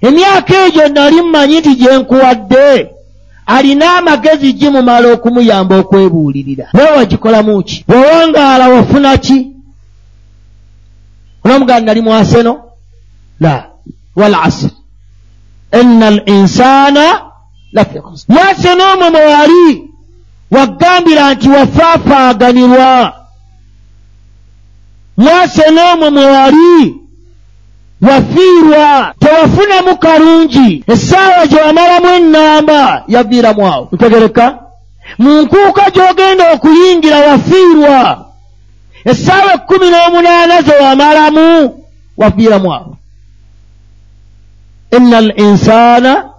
emyaka 0.00 0.54
egyo 0.66 0.88
nali 0.88 1.22
mmanyi 1.22 1.58
nti 1.60 1.72
gye 1.80 1.92
nkuwadde 1.98 2.93
alina 3.46 3.96
amagezi 3.96 4.52
gimumala 4.52 5.12
okumuyamba 5.12 5.76
okwebuulirira. 5.78 6.68
Naye 6.72 6.90
wagikolamu 6.96 7.62
ki? 7.62 7.84
Bw'owangaala 7.88 8.68
wafuna 8.68 9.16
ki? 9.18 9.50
Olwomuganda 11.44 11.86
nali 11.86 12.00
mwaseno 12.00 12.62
la. 13.40 13.70
Wal 14.16 14.34
asir 14.34 14.70
ina 15.80 16.06
al 16.06 16.22
insana 16.26 17.22
lafi 17.72 18.00
khusr. 18.00 18.24
Mwaseno 18.28 18.84
omwo 18.92 19.10
mwe 19.10 19.24
wali 19.24 19.90
waggambira 20.50 21.34
nti 21.34 21.48
wafaafaaganirwa. 21.48 23.12
Mwaseno 25.16 25.92
omwo 25.92 26.10
mwe 26.10 26.24
wali 26.26 26.94
wafiirwa 28.08 29.14
tewafunamu 29.18 29.96
kalungi. 29.98 30.84
Essaawa 30.86 31.46
gye 31.46 31.60
wamalamu 31.60 32.06
ennamba 32.08 33.04
yaviiramu 33.08 33.66
awo. 33.66 33.88
Ntegereka. 33.92 34.58
Mu 35.18 35.42
nkuuka 35.42 35.90
gy'ogenda 35.90 36.52
okuyingira 36.52 37.18
wafiirwa. 37.20 38.24
Essaawa 39.04 39.54
ekkumi 39.54 39.90
n'omunaana 39.90 40.62
ze 40.62 40.72
wamalamu 40.82 41.74
wafiiramu 42.16 42.74
awo. 42.74 42.96
Ina 44.96 45.18
al 45.18 45.32
insaana 45.36 46.30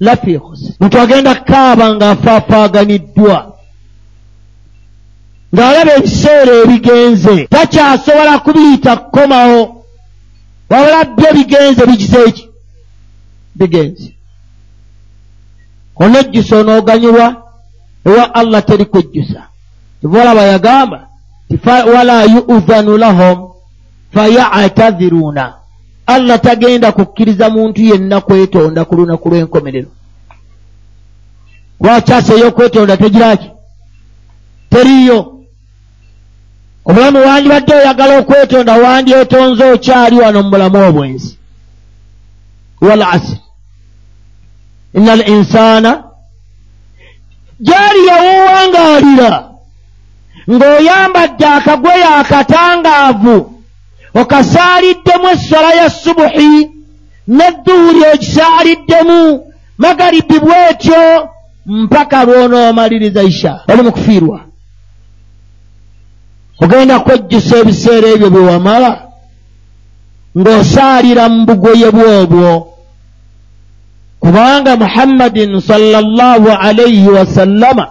lafi 0.00 0.38
khusr. 0.38 0.72
Muntu 0.80 1.00
agenda 1.00 1.34
kukaaba 1.34 1.94
ng'afaafaaganiddwa 1.94 3.52
ng'alaba 5.54 5.92
ebiseera 5.96 6.52
ebigenze 6.62 7.46
takyasobola 7.46 8.38
kubiyita 8.38 8.96
kukomawo 8.96 9.77
wabula 10.70 11.04
byo 11.04 11.32
bigenze 11.34 11.86
bigize 11.86 12.18
eki 12.28 12.48
bigenze. 13.54 14.14
Onojjusa 15.96 16.56
onooganyulwa 16.56 17.42
ewa 18.06 18.34
allah 18.34 18.64
teri 18.64 18.84
kujjusa 18.84 19.42
kivalaba 20.00 20.42
yagamba 20.42 21.08
wala 21.94 22.24
yuudhanu 22.24 22.96
lahum 22.98 23.50
fayatadhiruuna 24.14 25.54
allah 26.06 26.40
tagenda 26.40 26.92
kukkiriza 26.92 27.50
muntu 27.50 27.82
yenna 27.82 28.20
kwetonda 28.20 28.84
ku 28.84 28.94
lunaku 28.94 29.28
lw'enkomerero. 29.28 29.90
Lwakyasa 31.80 32.34
ey'okwetonda 32.34 32.96
tegiraki? 32.96 33.50
Teriyo 34.70 35.37
obulamu 36.88 37.18
wandibadde 37.26 37.74
oyagala 37.74 38.18
okwetonda 38.18 38.74
wandyetonze 38.84 39.64
okyali 39.74 40.16
wano 40.16 40.42
mu 40.42 40.50
bulamu 40.50 40.78
obwensi. 40.88 41.38
Wal 42.80 43.02
asir 43.02 43.38
ina 44.94 45.12
al 45.12 45.28
insaana 45.28 46.04
gyali 47.60 48.00
yawuwangaalira 48.10 49.48
ng'oyambadde 50.50 51.46
akagweyo 51.46 52.08
akatangaavu 52.20 53.36
okasaaliddemu 54.20 55.26
essala 55.34 55.70
ya 55.80 55.90
subuhi 55.90 56.70
nedduhuli 57.28 58.00
ogisaaliddemu 58.14 59.20
magaribi 59.78 60.38
bwetyo 60.40 61.28
mpaka 61.66 62.24
lwonoomaliriza 62.24 63.22
isha. 63.22 63.60
Oli 63.68 63.82
mu 63.82 63.92
kufiirwa 63.92 64.47
ogenda 66.62 66.96
kwejjusa 67.04 67.54
ebiseera 67.62 68.08
ebyo 68.14 68.28
bye 68.30 68.40
wamala 68.50 68.90
ng'osaalira 70.38 71.24
mu 71.32 71.40
bugoye 71.48 71.88
bwobwo. 71.96 72.50
Kubanga 74.20 74.76
muhammadin 74.76 75.60
sallallahu 75.60 76.48
alaihi 76.50 77.08
wasallama 77.08 77.86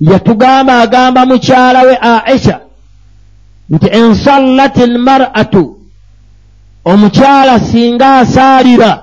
yatugamba 0.00 0.78
agamba 0.80 1.26
mukyala 1.26 1.80
we 1.82 1.94
aisha 1.96 2.60
nti 3.70 3.86
ensallat 4.00 4.78
almar'atu 4.78 5.76
omukyala 6.84 7.60
singa 7.60 8.08
asaalira 8.18 9.02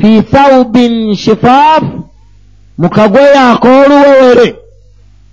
fi 0.00 0.22
thawbin 0.22 1.14
shifaaf 1.16 1.82
mu 2.78 2.88
kagoye 2.90 3.38
ak'oluwewere 3.52 4.61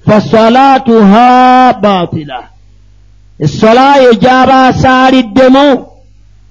fasalaatuha 0.09 1.73
baatila 1.81 2.43
essolaayo 3.39 4.13
gy'aba 4.13 4.67
asaaliddemu 4.67 5.85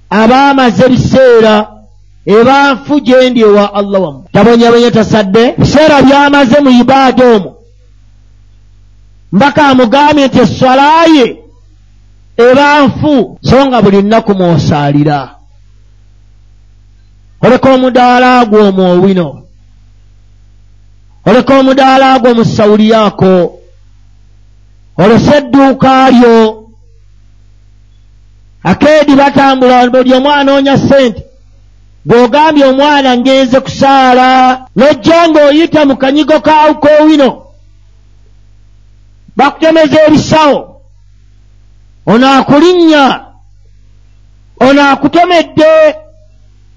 aba 0.09 0.49
amaze 0.49 0.85
ebiseera 0.85 1.67
eba 2.25 2.73
nfu 2.73 2.99
gyendi 2.99 3.39
ewa 3.41 3.73
allah 3.73 4.01
wamu 4.01 4.23
tabonyabonye 4.33 4.91
tasadde? 4.91 5.53
Biseera 5.57 6.01
by'amaze 6.01 6.59
mu 6.59 6.69
ibaada 6.69 7.25
omwo. 7.35 7.55
Mbaka 9.31 9.67
amugambye 9.67 10.27
nti 10.27 10.39
essolaaye 10.39 11.25
eba 12.37 12.81
nfu 12.85 13.37
so 13.41 13.65
nga 13.65 13.81
buli 13.81 14.01
nnaku 14.01 14.31
mw'osaalira. 14.33 15.29
Oleka 17.41 17.69
omudaala 17.73 18.45
gwo 18.45 18.67
omwo 18.69 18.83
owino 18.91 19.38
oleka 21.25 21.59
omudaala 21.59 22.19
gwo 22.19 22.33
mu 22.35 22.45
sawuliyaako 22.45 23.59
olese 24.97 25.37
edduuka 25.37 26.09
lyo. 26.11 26.55
Akeedi 28.63 29.15
batambula 29.15 29.89
buli 29.89 30.13
omu 30.13 30.31
anoonya 30.31 30.77
ssente. 30.77 31.23
Bw'ogambye 32.05 32.65
omwana 32.65 33.17
ngenze 33.17 33.59
kusaala 33.59 34.27
n'ojja 34.75 35.27
ng'oyita 35.29 35.85
mu 35.85 35.95
kanyigo 35.97 36.39
kaawu 36.39 36.75
koowino 36.83 37.29
bakutemeza 39.37 39.97
ebisawo. 40.07 40.81
Ono 42.05 42.27
akulinnya. 42.37 43.05
Ono 44.59 44.81
akutomedde 44.91 45.95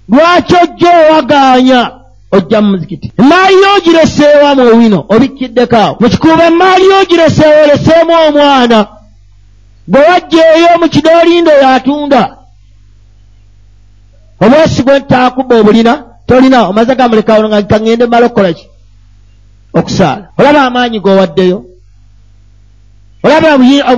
lwaki 0.08 0.54
ojja 0.62 0.90
owagaanya 1.00 2.01
ojja 2.32 2.60
mu 2.60 2.70
muzikiti. 2.70 3.12
Emaali 3.18 3.54
yo 3.54 3.68
ogireseewamu 3.76 4.62
owino 4.72 5.04
obikkiddekaawo 5.08 5.96
mu 6.00 6.08
kikuuba 6.08 6.44
emaali 6.46 6.84
yo 6.84 7.00
ogireseewo 7.02 7.62
oleseemu 7.64 8.12
omwana. 8.28 8.86
Bwe 9.86 10.00
wajjaeyo 10.00 10.78
mu 10.80 10.88
kidoolindo 10.88 11.50
yatunda. 11.50 12.36
Obwesigwe 14.40 14.98
ntaakuba 14.98 15.60
obulina 15.60 16.04
tolina 16.26 16.68
omaze 16.68 16.94
gamulekawo 16.94 17.48
nga 17.48 17.62
kaŋŋende 17.62 18.06
mala 18.06 18.26
okukola 18.26 18.52
ki? 18.52 18.66
Okusaala. 19.74 20.24
Olaba 20.38 20.62
amaanyi 20.62 20.98
g'owaddeyo? 21.00 21.58
Olaba 23.24 23.48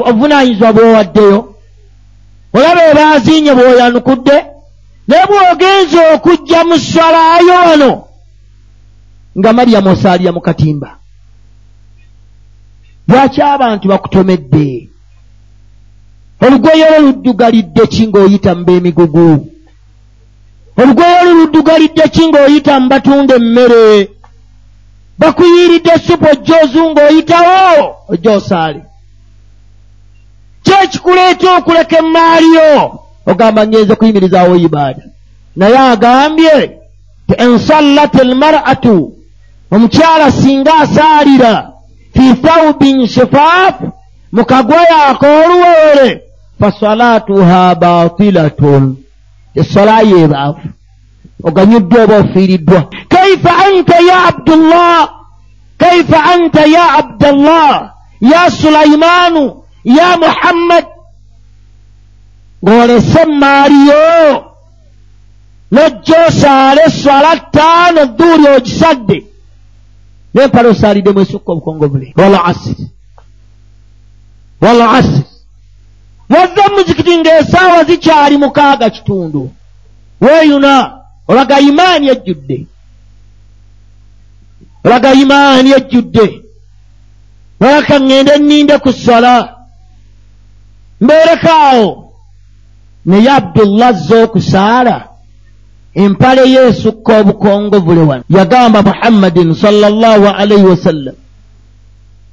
obuvunaanyizibwa 0.09 0.73
bw'owaddeyo? 0.73 1.39
Olaba 2.57 2.81
ebaaziinye 2.91 3.53
bw'oyanukudde? 3.55 4.37
Naye 5.09 5.25
bw'ogenza 5.31 6.01
okujja 6.15 6.65
mu 6.65 6.77
swalaayo 6.79 7.55
wano 7.67 7.91
nga 9.39 9.53
maryamu 9.53 9.91
osaalira 9.91 10.33
mu 10.33 10.41
katimba. 10.41 10.97
Lwaki 13.09 13.43
abantu 13.43 13.89
bakutomedde? 13.89 14.89
Olugoye 16.41 16.85
oluddugalidde 16.99 17.87
ki 17.87 18.07
ng'oyita 18.07 18.55
mu 18.55 18.65
b'emigugu? 18.65 19.47
Olugoye 20.77 21.17
oluluddugalidde 21.23 22.09
ki 22.09 22.27
ng'oyita 22.29 22.81
mu 22.81 22.89
batunda 22.89 23.35
emmere? 23.37 24.11
Bakuyiiridde 25.19 25.99
supu 26.07 26.27
ojja 26.33 26.57
ozunga 26.65 27.03
oyitawo 27.09 27.97
ojja 28.09 28.31
osaale. 28.33 28.83
Ki 30.63 30.73
ekikuleeta 30.85 31.57
okuleka 31.57 31.99
emaaliyo 31.99 32.99
ogamba 33.27 33.67
ngenze 33.67 33.95
kuyimirizaawo 33.95 34.57
ibaada 34.57 35.03
naye 35.57 35.79
agambye 35.79 36.81
ti 37.29 37.35
ensallat 37.39 38.15
almar'atu 38.21 39.14
omukyala 39.75 40.27
singa 40.41 40.73
asaalira 40.85 41.53
fi 42.15 42.25
thawbin 42.43 43.07
shifaaf 43.15 43.77
mu 44.35 44.43
kagwaya 44.51 44.99
ak'oluwewere 45.11 46.11
fasalaatuha 46.61 47.61
batilatun 47.83 48.85
esolayo 49.61 50.17
ebaavu 50.27 50.61
oganyuddwa 51.49 52.03
oba 52.05 52.17
ofiiriddwa? 52.25 52.81
Kaifa 53.09 53.53
anta 53.67 53.97
ya 54.11 54.19
abdullah? 54.31 55.09
Kaifa 55.79 56.19
anta 56.33 56.63
ya 56.77 56.85
abdallah? 57.01 57.91
Ya 58.21 58.51
sulaimaanu 58.51 59.43
ya 59.85 60.09
muhammad? 60.23 60.85
Ng'olese 62.65 63.21
emaaliyo 63.23 64.45
nojja 65.73 66.27
osaale 66.29 66.81
eswala 66.87 67.37
ttaano 67.37 68.05
dduuli 68.07 68.47
ogisadde 68.57 69.27
nempala 70.35 70.69
osaaliddemu 70.69 71.21
esukka 71.21 71.53
obukongo 71.53 71.89
bule 71.89 72.15
wal 72.17 72.35
asiri 72.51 72.87
wal 74.61 74.83
asiri 74.83 75.25
wazze 76.31 76.63
muzikiti 76.75 77.17
ng'esaawa 77.17 77.85
zikyali 77.85 78.37
mukaaga 78.39 78.91
kitundu 78.91 79.51
weeyuna 80.21 81.01
olaga 81.29 81.61
imaani 81.61 82.09
ejjudde 82.09 82.67
olaga 84.85 85.13
imaani 85.15 85.71
ejjudde 85.71 86.27
olaka 87.61 87.99
ŋŋende 87.99 88.39
nninde 88.39 88.79
ku 88.79 88.93
swala 88.93 89.35
mbeerekaawo 91.01 92.13
naye 93.05 93.31
abdullah 93.31 93.89
azze 93.89 94.23
okusaala 94.25 95.14
empale 95.95 96.51
yeesukka 96.51 97.21
obukongobule 97.21 98.01
wano. 98.01 98.25
Yagamba 98.31 98.83
muhammadin 98.83 99.55
sallallahu 99.55 100.27
alaihi 100.29 100.65
wasallam 100.65 101.15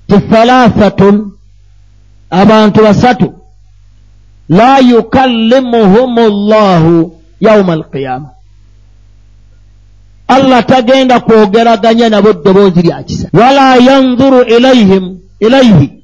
ti 0.07 0.17
thalathatun 0.19 1.31
abantu 2.29 2.83
basatu 2.83 3.33
la 4.49 4.79
yukallimuhum 4.79 6.15
llahu 6.49 7.13
yauma 7.39 7.73
alqiyama 7.73 8.29
allah 10.27 10.63
tagenda 10.65 11.19
kwogeraganya 11.19 12.09
nabo 12.09 12.29
eddoboozi 12.29 12.81
lya 12.81 13.03
kisa. 13.03 13.27
Wala 13.33 13.75
yanzuru 13.75 14.41
ilaihim 14.43 15.17
ilaihi 15.39 16.03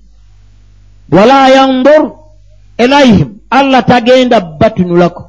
wala 1.11 1.49
yanzur 1.49 2.11
ilaihim 2.77 3.29
allah 3.49 3.81
tagenda 3.85 4.39
batunulako 4.41 5.26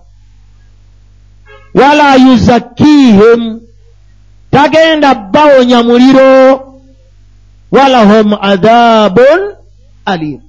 wala 1.78 2.14
yuzakkihim. 2.16 3.60
Tagenda 4.50 5.14
bawonya 5.14 5.82
muliro 5.82 6.34
walahum 7.70 8.34
adhabun 8.40 9.40
alim. 10.06 10.40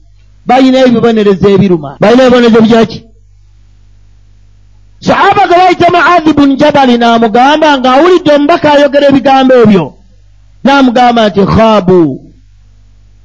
Balina 0.45 0.79
ebibonerezo 0.87 1.49
ebiruma. 1.49 1.97
Balina 1.99 2.23
ebibonerezo 2.23 2.61
byaki? 2.61 2.99
Sahaba 4.99 5.47
ge 5.47 5.55
bayita 5.55 5.87
muadhi 5.91 6.33
bun 6.33 6.57
jabali 6.57 6.97
n'amugamba 6.97 7.77
ng'awulidde 7.79 8.31
omubaka 8.35 8.73
ayogera 8.73 9.07
ebigambo 9.11 9.53
ebyo. 9.63 9.85
N'amugamba 10.63 11.29
nti 11.29 11.43
khaabu 11.45 12.31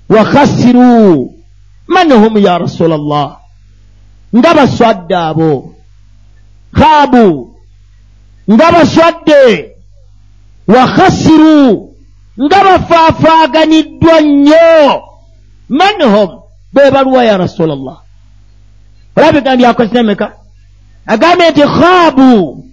wa 0.09 0.23
khasiru 0.25 1.35
man 1.87 2.12
hum 2.12 2.38
ya 2.38 2.59
rasula 2.59 2.99
llah 2.99 3.31
nga 4.37 4.51
baswadde 4.55 5.17
abo. 5.17 5.75
Khaabu 6.75 7.54
nga 8.53 8.73
baswadde 8.73 9.75
wa 10.67 10.87
khasiru 10.87 11.95
nga 12.43 12.65
bafaafaaganiddwa 12.65 14.21
nnyo. 14.21 15.03
Man 15.69 16.03
hum 16.03 16.41
bebaluwa 16.73 17.25
ya 17.25 17.37
rasula 17.37 17.75
llah 17.75 17.99
olaba 19.17 19.33
bigambo 19.33 19.59
byakozesa 19.59 20.01
emeka? 20.01 20.33
Agambye 21.07 21.51
nti 21.51 21.63
khaabu 21.63 22.65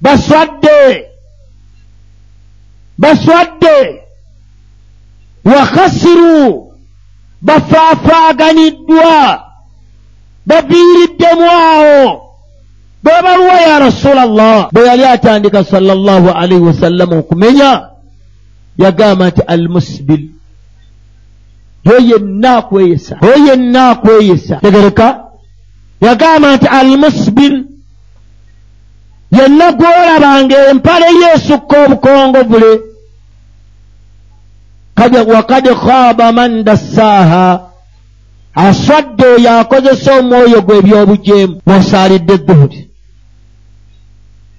baswadde 0.00 1.06
baswadde 2.98 4.02
wa 5.44 5.66
khasiru 5.66 6.74
bafaafaaganiddwa 7.42 9.44
baviiriddemu 10.46 11.50
awo 11.50 12.31
bebaluwa 13.02 13.60
ya 13.60 13.78
rasula 13.78 14.26
llah 14.26 14.68
bwe 14.72 14.86
yali 14.86 15.04
atandika 15.04 15.64
sala 15.64 15.94
llahu 15.94 16.28
alaihi 16.30 16.62
wasallama 16.62 17.16
okumenya 17.16 17.88
yagamba 18.78 19.28
nti 19.28 19.42
almusbil. 19.42 20.28
Yo 21.84 21.98
yenna 21.98 22.56
akweyesa 22.56 23.18
oyo 23.22 23.46
yenna 23.46 23.90
akweyesa 23.90 24.56
tegereka. 24.56 25.24
Yagamba 26.00 26.56
nti 26.56 26.66
almusbil. 26.66 27.64
Yenna 29.30 29.72
gwolabanga 29.72 30.70
empale 30.70 31.06
yeesukka 31.22 31.84
obukongovule 31.84 32.80
wakad 35.34 35.66
khaba 35.74 36.32
man 36.32 36.64
dassaaha 36.64 37.60
aswadde 38.54 39.24
oyo 39.24 39.50
akozesa 39.60 40.18
omwoyo 40.18 40.60
gwe 40.62 40.76
ebyobujeemu 40.78 41.60
mwosaalidde 41.66 42.38
duhuri 42.38 42.81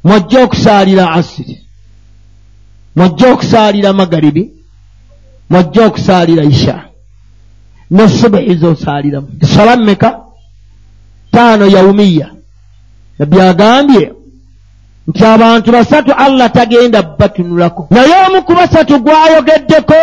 mwojja 0.03 0.43
okusaalira 0.43 1.11
asiri. 1.11 1.61
Mwojja 2.95 3.33
okusaalira 3.33 3.93
magaribi 3.93 4.51
mwojja 5.49 5.85
okusaalira 5.85 6.43
isha. 6.43 6.83
Ne 7.91 8.09
subuhi 8.09 8.55
zosaaliramu 8.55 9.27
sala 9.55 9.75
mmeka 9.77 10.19
taano 11.31 11.65
yaumiya 11.67 12.29
nabyagambye 13.19 14.13
nti 15.07 15.25
abantu 15.25 15.71
basatu 15.71 16.11
allah 16.13 16.51
tagenda 16.51 17.03
batunulako. 17.03 17.87
Naye 17.89 18.13
omu 18.27 18.41
ku 18.43 18.53
basatu 18.53 18.99
gwayogeddeko 18.99 19.95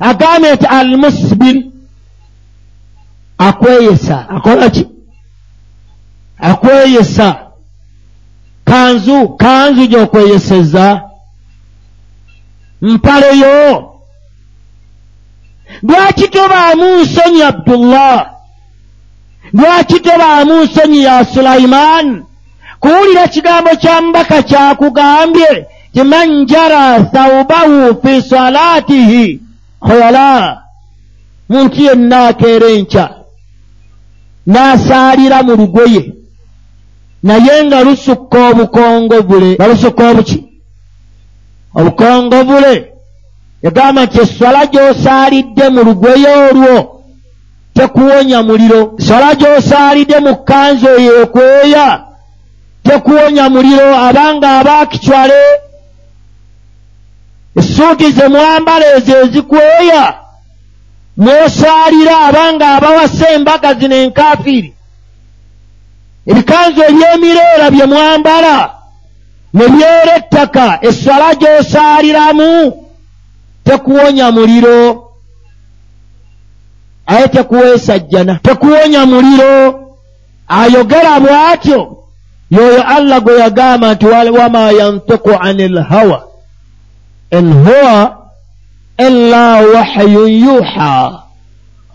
agambye 0.00 0.54
nti 0.54 0.66
almusbir 0.66 1.64
akweyesa. 3.38 4.28
Akola 4.28 4.70
ki? 4.70 4.86
Akweyesa 6.38 7.49
kanzu 8.70 9.28
kanzu 9.28 9.86
gyokweyeseza. 9.86 11.02
Mpaleyo. 12.82 13.90
Lwaki 15.82 16.28
tobaamu 16.28 16.96
nsonyi 17.02 17.42
abdullah? 17.42 18.30
Lwaki 19.52 20.00
tobaamu 20.00 20.62
nsonyi 20.64 21.04
ya 21.04 21.24
sulaiman? 21.24 22.24
Kuwulira 22.80 23.28
kigambo 23.28 23.70
kya 23.76 24.00
mbaka 24.02 24.42
kyakugambye 24.42 25.66
ti 25.92 26.02
man 26.02 26.46
jara 26.46 27.00
thaubahu 27.00 28.02
fi 28.02 28.22
salaatihi 28.22 29.40
khoyala 29.86 30.62
muntu 31.48 31.82
yenna 31.82 32.26
akeera 32.28 32.66
enkya 32.68 33.06
n'asaalira 34.46 35.38
mu 35.42 35.52
lugoye 35.56 36.02
naye 37.22 37.64
nga 37.64 37.78
lusukka 37.84 38.38
obukongobule 38.50 39.56
balusukka 39.56 40.10
obuki? 40.10 40.38
Obukongobule 41.74 42.74
yagamba 43.62 44.04
nti 44.04 44.20
eswala 44.20 44.66
gy'osaalidde 44.72 45.68
mu 45.74 45.80
lugoye 45.84 46.30
olwo 46.48 46.76
tekuwonya 47.74 48.42
muliro. 48.42 48.80
Eswala 48.98 49.34
gy'osaalidde 49.40 50.18
mu 50.24 50.32
kkanzu 50.36 50.86
eyo 50.98 51.12
ekweya 51.22 51.86
tekuwonya 52.82 53.48
muliro 53.48 53.88
abanga 54.08 54.48
abaakicwale 54.58 55.40
essuuti 57.56 58.10
ze 58.12 58.28
mwambala 58.28 58.86
ezo 58.96 59.14
ezikweya 59.24 60.14
mwosaalira 61.16 62.14
abanga 62.28 62.66
abawasa 62.76 63.26
embaga 63.36 63.74
zino 63.74 63.96
enkafiiri 63.96 64.74
ebikanzu 66.30 66.80
ebyemireera 66.90 67.66
bye 67.70 67.86
mwambala 67.86 68.56
ne 69.54 69.68
byera 69.68 70.12
ettaka 70.16 70.78
eswala 70.88 71.34
gy'osaaliramu 71.40 72.72
tekuwonya 73.64 74.30
muliro. 74.32 75.10
Aye 77.06 77.28
tekuweesa 77.28 77.98
jjana 77.98 78.34
tekuwonya 78.34 79.06
muliro. 79.06 79.54
Ayogera 80.48 81.20
bw'atyo 81.20 81.96
yoyo 82.50 82.82
allah 82.82 83.20
gwe 83.20 83.38
yagamba 83.40 83.94
nti 83.94 84.06
wama 84.06 84.70
yantiku 84.70 85.30
ani 85.40 85.68
lhawa 85.68 86.24
in 87.30 87.52
huwa 87.52 88.16
illa 88.98 89.60
wahyun 89.74 90.30
yuha 90.30 91.22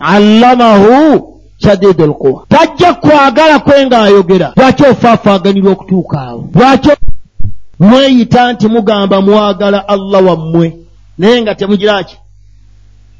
allamahu 0.00 1.35
shadidu 1.58 2.06
lquwa 2.06 2.46
tajja 2.48 2.94
kwagala 2.94 3.58
kwe 3.58 3.86
ng'ayogera. 3.86 4.52
Lwaki 4.56 4.82
ofaafaaganirwa 4.82 5.72
okutuuka 5.72 6.20
awo? 6.20 6.48
Lwaki 6.54 6.90
mweyita 7.78 8.52
nti 8.52 8.68
mugamba 8.68 9.20
mwagala 9.20 9.88
allah 9.88 10.24
wammwe 10.26 10.76
naye 11.18 11.42
nga 11.42 11.54
temugira 11.54 12.04
ki? 12.04 12.16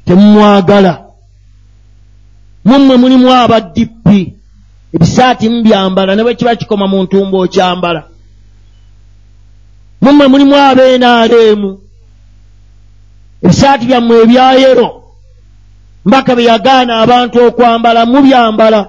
Temumwagala 0.05 1.03
mummwe 2.65 2.97
mulimu 2.97 3.33
abadippi 3.33 4.33
ebisaati 4.93 5.49
mubyambala 5.49 6.15
ne 6.15 6.23
bwe 6.23 6.35
kiba 6.35 6.55
kikoma 6.55 6.87
mu 6.87 7.03
ntumba 7.03 7.37
okyambala. 7.37 8.03
Mummwe 10.01 10.27
mulimu 10.27 10.55
abeenaaleemu 10.55 11.79
ebisaati 13.43 13.85
byammwe 13.85 14.21
ebyayero 14.23 15.06
mbaka 16.07 16.31
bye 16.35 16.45
yagaana 16.51 16.93
abantu 17.03 17.37
okwambala 17.47 18.01
mubyambala 18.11 18.79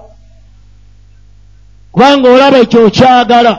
kubanga 1.92 2.26
olaba 2.34 2.58
ekyo 2.64 2.78
okyagala 2.86 3.52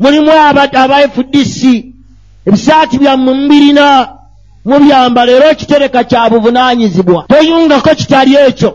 mulimu 0.00 0.30
aba 0.32 1.08
fdc 1.14 1.58
ebisaati 2.46 2.98
byammwe 2.98 3.32
mubirina 3.38 3.86
mubyambala 4.68 5.30
era 5.32 5.46
ekitereka 5.52 6.00
kya 6.10 6.30
buvunaanyizibwa. 6.30 7.20
Toyungako 7.28 7.90
kitali 7.94 8.32
ekyo. 8.48 8.70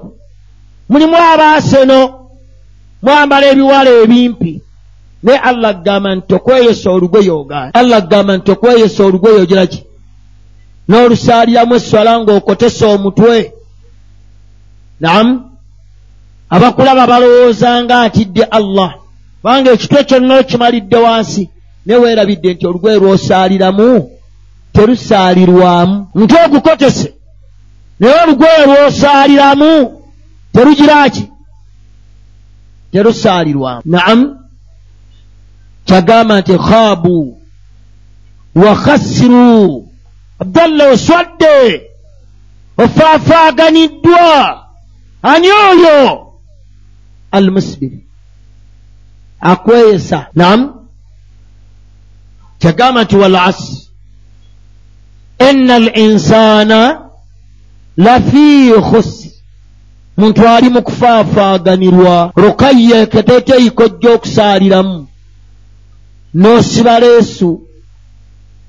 Mulimu 0.89 1.15
abaaseno 1.31 1.99
mwambala 3.03 3.45
ebiwala 3.51 3.89
ebimpi. 4.03 4.61
Naye 5.23 5.39
allah 5.39 5.69
agamba 5.69 6.15
nti 6.15 6.33
okweyesa 6.35 6.91
olugoye 6.91 7.31
ogaana 7.31 7.73
allah 7.73 7.97
agamba 7.97 8.37
nti 8.37 8.51
okweyesa 8.51 9.03
olugoye 9.03 9.37
ogira 9.43 9.65
ki 9.71 9.79
n'olusaaliramu 10.89 11.75
esswala 11.75 12.19
ng'okotesa 12.19 12.85
omutwe. 12.95 13.53
Namu 14.99 15.31
abakulaba 16.49 17.07
balowooza 17.07 17.83
nga 17.83 18.01
atidde 18.01 18.43
allah? 18.43 18.91
Kubanga 19.41 19.71
ekitwe 19.71 20.03
kyonna 20.03 20.33
okimalidde 20.39 20.97
wansi 21.05 21.49
naye 21.85 21.99
weerabidde 21.99 22.53
nti 22.53 22.67
olugoye 22.67 22.97
lw'osaaliramu 22.99 23.89
terusaalirwamu. 24.73 26.07
Nti 26.15 26.35
ogukotese 26.45 27.13
naye 27.99 28.15
olugoye 28.23 28.61
lw'osaaliramu 28.69 29.71
terugira 30.53 31.09
ki? 31.09 31.23
Terusaalirwamu. 32.91 33.81
Naamu 33.85 34.25
kyagamba 35.85 36.39
nti 36.41 36.57
khaabu 36.57 37.37
wa 38.55 38.75
abdallah 40.43 40.91
oswadde. 40.93 41.89
Ofaafaaganiddwa 42.77 44.65
ani 45.23 45.47
oyo? 45.51 46.27
Almusbiri 47.31 47.99
akweyesa. 49.41 50.27
Namu 50.35 50.87
kyagamba 52.59 53.03
nti 53.03 53.15
wal 53.15 53.35
asr. 53.35 53.77
Ina 55.49 55.75
al 55.75 55.87
insana 55.97 57.01
lafi 57.97 58.71
khusr. 58.91 59.29
Muntu 60.17 60.47
ali 60.47 60.69
mu 60.69 60.81
kufaafaaganirwa 60.81 62.31
rukayya 62.35 63.05
keteteeyikojja 63.05 64.09
okusaaliramu. 64.15 65.07
N'osiba 66.35 66.99
leesu 66.99 67.49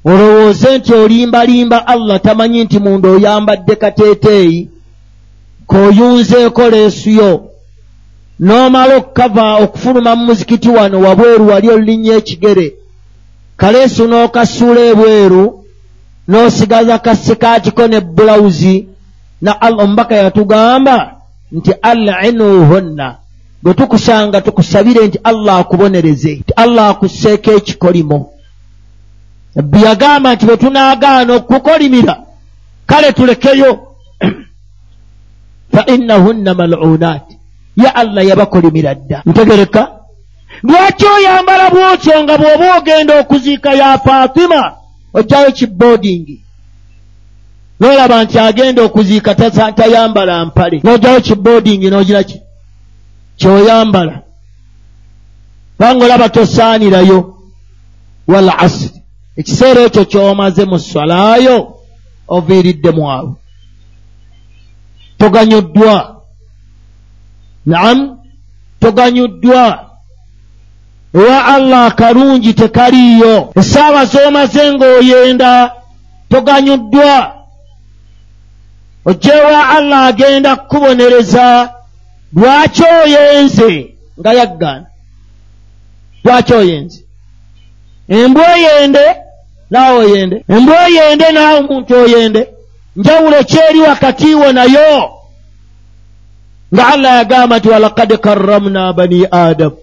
olowooze 0.05 0.79
nti 0.79 0.95
olimbalimba 0.95 1.87
allah 1.87 2.21
tamanyi 2.21 2.65
nti 2.65 2.79
munda 2.79 3.09
oyambadde 3.09 3.75
kateeteeyi? 3.77 4.69
K'oyunzeeko 5.69 6.71
leesu 6.71 7.11
yo. 7.11 7.33
N'omala 8.41 8.97
okukava 8.97 9.57
okufuluma 9.65 10.17
mu 10.17 10.25
muzikiti 10.25 10.69
wano 10.69 11.01
wabweru 11.01 11.49
wali 11.49 11.69
olulinnya 11.71 12.15
ekigere. 12.17 12.75
Kaleesu 13.57 14.07
n'okasuula 14.09 14.81
ebweru 14.93 15.65
n'osigaza 16.29 16.99
kasikaatiko 16.99 17.87
ne 17.89 18.01
bulawuzi 18.01 18.89
na 19.41 19.61
allah 19.61 19.85
omubaka 19.85 20.15
yatugamba 20.17 21.17
nti 21.53 21.73
alinuhunna. 21.83 23.17
Bwe 23.63 23.75
tukusanga 23.75 24.41
tukusabire 24.41 25.07
nti 25.07 25.19
allah 25.25 25.59
akubonereze 25.59 26.33
nti 26.35 26.53
allah 26.57 26.89
akusseeko 26.89 27.51
ekikolimo 27.53 28.34
nabbi 29.55 29.83
yagamba 29.83 30.35
nti 30.35 30.47
bwe 30.47 30.57
tunaagaana 30.57 31.33
okukolimira 31.35 32.17
kale 32.87 33.13
tulekeyo. 33.13 33.89
Fa 35.73 35.87
innahunna 35.87 36.55
malunat 36.55 37.23
ye 37.77 37.89
allah 37.89 38.27
yabakolimira 38.27 38.95
dda. 38.95 39.23
Ntegereka. 39.27 39.89
Lwaki 40.63 41.07
oyambala 41.07 41.71
bwotyo 41.71 42.23
nga 42.23 42.39
bw'oba 42.39 42.77
ogenda 42.79 43.21
okuziika 43.21 43.75
ya 43.75 43.99
faatima 43.99 44.73
ojjayo 45.15 45.53
kiboodingi 45.53 46.45
n'olaba 47.81 48.25
nti 48.25 48.39
agenda 48.39 48.83
okuziika 48.83 49.35
tayambala 49.75 50.47
mpale. 50.47 50.81
N'ojjayo 50.85 51.21
kiboodingi 51.21 51.91
n'ogira 51.91 52.23
ki? 52.23 52.41
Kyoyambala. 53.37 54.23
Kubanga 55.77 56.05
olaba 56.05 56.29
tosaanirayo. 56.29 57.35
Wal 58.27 58.49
asiri 58.59 59.04
ekiseera 59.37 59.81
ekyo 59.89 60.05
ky'omaze 60.11 60.65
mu 60.71 60.79
swalaayo 60.79 61.57
oviiriddemu 62.29 63.05
abo 63.13 63.37
toganyuddwa. 65.19 65.95
Naamu 67.67 68.19
toganyuddwa. 68.81 69.91
Ewa 71.15 71.45
allah 71.45 71.87
akalungi 71.87 72.53
tekaliiyo. 72.55 73.53
Essaawa 73.57 74.05
z'omaze 74.05 74.73
ng'oyenda 74.73 75.73
toganyuddwa. 76.31 77.35
Ojjeewa 79.05 79.69
allah 79.69 80.01
agenda 80.07 80.57
kukubonereza 80.57 81.75
lwaki 82.37 82.83
oyenze? 83.03 83.95
Nga 84.21 84.33
yaggaana 84.33 84.87
lwaki 86.25 86.53
oyenze? 86.55 87.05
Embwa 88.09 88.45
oyende 88.55 89.05
naawe 89.71 90.05
oyende. 90.05 90.45
Embwa 90.49 90.85
oyende 90.85 91.33
naawe 91.33 91.59
omuntu 91.59 91.95
oyende. 91.95 92.49
Njawulo 92.97 93.45
kyeri 93.45 93.81
wakati 93.81 94.35
wo 94.35 94.53
nayo. 94.53 95.11
Nga 96.75 96.87
allah 96.89 97.17
yagamba 97.17 97.59
nti 97.59 97.69
walakad 97.69 98.17
karramna 98.19 98.93
bani 98.93 99.27
adamu 99.31 99.77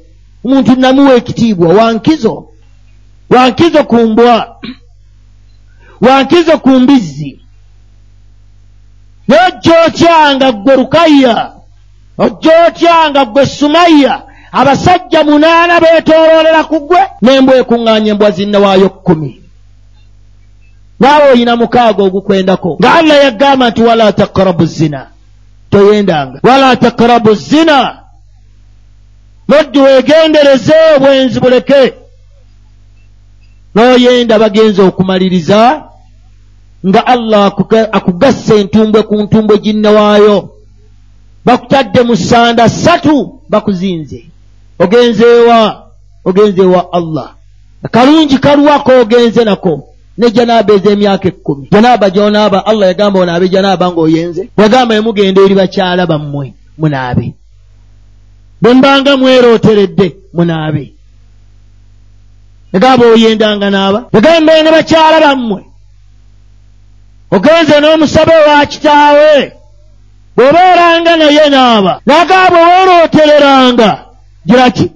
omuntu 0.45 0.75
namuwa 0.75 1.15
ekitiibwa. 1.15 1.73
Wankizo 1.73 2.47
wankizo 3.29 3.83
ku 3.83 3.95
mbwa? 3.95 4.55
Wankizo 6.01 6.57
ku 6.57 6.69
mbizzi? 6.69 7.39
Nojja 9.27 9.83
otyanga 9.85 10.51
ggwe 10.51 10.75
rukayya? 10.75 11.51
Ojja 12.17 12.67
otyanga 12.67 13.25
ggwe 13.25 13.45
sumayya? 13.45 14.21
Abasajja 14.51 15.23
munaana 15.23 15.79
beetooloolera 15.79 16.63
ku 16.63 16.79
ggwe? 16.79 16.99
N'embwa 17.21 17.55
ekuŋŋaanya 17.55 18.11
embwa 18.11 18.31
zinnawaayo 18.31 18.89
kkumi 18.89 19.40
naawe 21.01 21.31
oyina 21.31 21.55
mukaaga 21.55 22.03
ogukwendako. 22.03 22.77
Nga 22.79 22.93
allah 22.93 23.23
yagamba 23.23 23.69
nti 23.69 23.81
wala 23.81 24.11
takrabu 24.11 24.65
zina. 24.65 25.07
Toyendanga. 25.69 26.39
Wala 26.43 26.75
takrabu 26.75 27.33
zina. 27.33 27.97
Noddi 29.47 29.79
weegendereze 29.79 30.73
obwenzi 30.95 31.39
buleke. 31.39 31.93
N'oyenda 33.75 34.39
bagenza 34.39 34.83
okumaliriza 34.83 35.83
nga 36.87 37.07
allah 37.07 37.53
akugassa 37.91 38.55
entumbwe 38.55 39.03
ku 39.03 39.15
ntumbwe 39.21 39.57
ginnewaayo 39.57 40.49
bakutadde 41.45 42.01
mu 42.01 42.15
ssanda 42.15 42.69
ssatu 42.69 43.41
bakuzinze. 43.49 44.25
Ogenzeewa 44.79 45.87
ogenzeewa 46.25 46.93
allah. 46.93 47.29
Akalungi 47.83 48.37
kaluwako 48.37 48.91
ogenze 49.01 49.43
nako 49.43 49.90
ne 50.17 50.27
janaaba 50.35 50.73
ez'emyaka 50.73 51.27
ekkumi. 51.31 51.67
Janaaba 51.71 52.09
gy'onaaba 52.09 52.59
allah 52.69 52.87
yagamba 52.91 53.17
onaabe 53.19 53.45
janaaba 53.53 53.85
ng'oyenze. 53.91 54.43
Yagamba 54.57 54.95
emugenda 54.95 55.41
eri 55.41 55.55
bakyala 55.55 56.05
bammwe 56.11 56.53
munaabe. 56.77 57.33
Bwe 58.61 58.73
mbanga 58.73 59.17
mwerooteredde 59.17 60.07
munaabe. 60.33 60.93
Yagamba 62.73 63.05
oyendanga 63.05 63.69
naaba 63.69 63.99
yagamba 64.13 64.51
ne 64.63 64.71
bakyala 64.71 65.17
bammwe. 65.25 65.61
Ogenze 67.31 67.75
n'omusabe 67.79 68.35
wa 68.47 68.65
kitaawe. 68.65 69.53
Bw'obeeranga 70.35 71.17
naye 71.17 71.49
naaba 71.49 71.93
nagamba 72.05 72.59
weerootereranga 72.67 73.89
gira 74.47 74.69
ki 74.75 74.91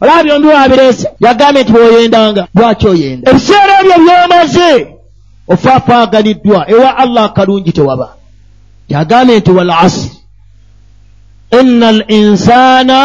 olaba 0.00 0.22
byombi 0.24 0.48
wabireese 0.48 1.08
yagambye 1.20 1.62
nti 1.62 1.72
bw'oyendanga 1.72 2.42
lwaki 2.54 2.86
oyenda? 2.88 3.30
Ebiseera 3.30 3.72
ebyo 3.80 3.96
byomaze! 4.04 4.70
Ofaafaaganiddwa 5.48 6.70
ewa 6.70 6.96
allah 6.96 7.24
akalungi 7.24 7.72
tewaba. 7.72 8.08
Yagambye 8.88 9.38
nti 9.38 9.50
wal 9.50 9.70
asiri 9.70 10.16
inna 11.60 11.88
al 11.88 12.04
insaana 12.08 12.98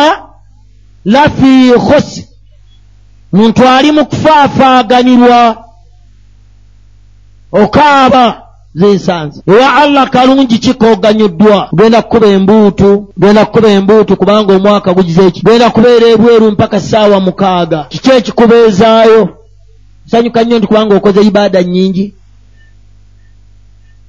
lafi 1.06 1.72
khusr. 1.88 2.24
Muntu 3.34 3.68
ali 3.68 3.92
mu 3.92 4.06
kufaafaaganirwa 4.06 5.64
okaaba 7.52 8.43
zensanze 8.76 9.42
ewa 9.48 9.76
allah 9.76 10.10
kalungi 10.10 10.58
kikooganyuddwa 10.58 11.70
genda 11.76 12.02
kukuba 12.02 12.28
embuutu 12.28 13.14
genda 13.20 13.46
kukuba 13.46 13.70
embuutu 13.70 14.18
kubanga 14.18 14.54
omwaka 14.56 14.94
gugize 14.94 15.26
eki? 15.28 15.42
Genda 15.46 15.70
kubeera 15.70 16.08
ebweru 16.08 16.52
mpaka 16.52 16.80
saawa 16.80 17.20
mukaaga. 17.20 17.84
Kiki 17.90 18.10
ekikubeezaayo? 18.12 19.30
Nsanyuka 20.06 20.44
nnyo 20.44 20.58
nti 20.58 20.68
kubanga 20.68 20.96
okoze 20.96 21.22
ibaada 21.22 21.62
nnyingi. 21.62 22.14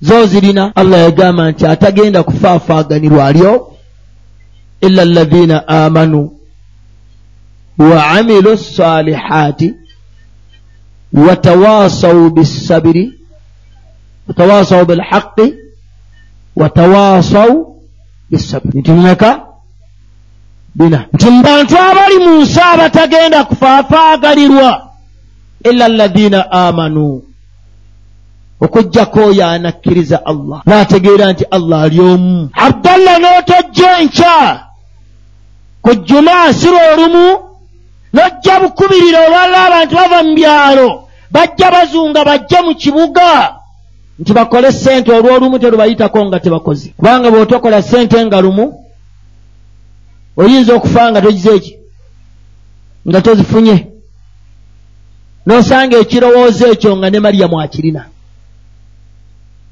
Zo 0.02 0.26
zirina 0.26 0.72
allah 0.76 1.00
yagamba 1.00 1.50
nti 1.50 1.66
atagenda 1.66 2.22
kufaafaaganirwa 2.22 3.26
alyo 3.26 3.70
illa 4.80 5.02
alladhina 5.02 5.68
amanu 5.68 6.30
wa 7.78 8.06
amilu 8.06 8.56
salihaati 8.56 9.74
watawasau 11.12 12.30
bissabiri 12.30 13.12
watawasau 14.28 14.84
bilhaqi 14.84 15.54
watawasau 16.56 17.76
bisabiri 18.30 18.78
nti 18.80 18.90
mumeka 18.90 19.30
bina 20.74 21.06
nti 21.12 21.26
mu 21.30 21.42
bantu 21.42 21.74
abali 21.78 22.18
mu 22.24 22.32
nsi 22.42 22.60
abatagenda 22.60 23.44
kufaafaagalirwa 23.44 24.70
illa 25.64 25.84
alladhina 25.84 26.50
amanu 26.50 27.22
okugjako 28.64 29.20
oyo 29.20 29.46
anakkiriza 29.46 30.26
allah. 30.26 30.62
Naategeera 30.66 31.32
nti 31.32 31.44
allah 31.50 31.82
ali 31.82 32.00
omu. 32.00 32.50
Abdallah 32.66 33.16
n'otojja 33.18 33.90
enkya. 34.00 34.60
Ku 35.82 35.90
jumaa 35.94 36.52
siro 36.52 36.78
olumu. 36.92 37.28
N'ojja 38.14 38.54
bukubirira 38.62 39.18
olwalala 39.26 39.64
abantu 39.66 39.94
bava 39.96 40.22
mu 40.22 40.32
byalo. 40.34 40.88
Bajja 41.30 41.70
bazunga 41.74 42.24
bajje 42.24 42.58
mu 42.66 42.74
kibuga 42.74 43.30
nti 44.18 44.32
bakole 44.32 44.72
ssente 44.72 45.12
olw'olumu 45.12 45.58
terubayitako 45.58 46.24
nga 46.24 46.40
tebakoze. 46.40 46.92
Kubanga 46.96 47.30
bw'otokola 47.30 47.82
ssente 47.82 48.26
nga 48.26 48.40
lumu 48.40 48.84
oyinza 50.36 50.74
okufa 50.74 51.10
nga 51.10 51.22
togize 51.22 51.50
eki 51.56 51.74
nga 53.08 53.20
tozifunye. 53.20 53.76
N'osanga 55.46 55.96
ekirowoozo 55.98 56.66
ekyo 56.72 56.96
nga 56.96 57.10
ne 57.10 57.18
mariyamu 57.20 57.60
akirina 57.60 58.02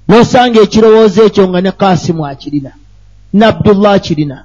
n'osanga 0.09 0.59
ekirowoozo 0.61 1.21
ekyo 1.27 1.49
nga 1.49 1.61
ne 1.61 1.73
kasimu 1.73 2.27
akirina 2.27 2.73
ne 3.33 3.45
abdullah 3.47 3.93
akirina 3.93 4.45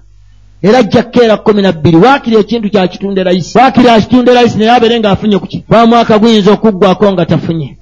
era 0.61 0.77
ajja 0.77 1.03
kukeera 1.03 1.37
kkumi 1.37 1.61
na 1.61 1.71
bbiri. 1.71 1.97
Waakiri 1.97 2.35
ekintu 2.35 2.69
kyakitunde 2.69 3.23
layisi 3.23 3.57
waakiri 3.57 3.89
akitunde 3.89 4.33
layisi 4.33 4.57
naye 4.57 4.71
abeere 4.71 4.99
ng'afunye 4.99 5.37
kuki 5.39 5.63
ba 5.69 5.85
mwaka 5.85 6.19
guyinza 6.19 6.51
okuggwako 6.51 7.13
nga 7.13 7.25
tafunye 7.25 7.76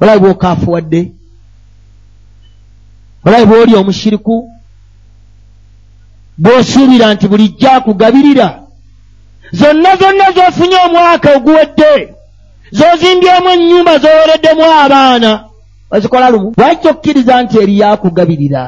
olabe 0.00 0.18
bw'okaafuwadde 0.20 1.12
olabe 3.26 3.44
bw'oli 3.46 3.74
omushiriku 3.80 4.36
bw'osuubira 6.38 7.14
nti 7.14 7.28
bulijjo 7.28 7.68
akugabirira. 7.70 8.48
Zonna 9.52 9.96
zonna 10.00 10.26
z'ofunye 10.36 10.76
omwaka 10.86 11.28
oguwedde 11.36 11.92
z'ozimbyemu 12.76 13.48
ennyumba 13.54 13.98
z'owereddemu 14.02 14.64
abaana 14.84 15.30
bazikola 15.90 16.30
lumu. 16.30 16.52
Lwaki 16.58 16.88
okkiriza 16.88 17.42
nti 17.42 17.58
eriyo 17.62 17.86
akugabirira 17.92 18.62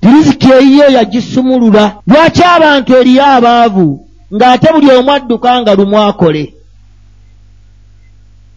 tiriziki 0.00 0.48
eyiyo 0.58 0.86
yagisumulula. 0.96 1.84
Lwaki 2.06 2.42
abantu 2.42 2.90
eriyo 3.00 3.24
abaavu? 3.36 3.88
Ng'ate 4.34 4.72
buli 4.72 4.90
omu 4.90 5.12
adduka 5.12 5.60
nga 5.60 5.74
lumu 5.74 5.96
akole 6.02 6.54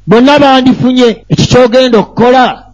bonna 0.07 0.39
bandifunye 0.39 1.25
ekyo 1.29 1.45
kyogenda 1.45 1.97
okukola 1.99 2.65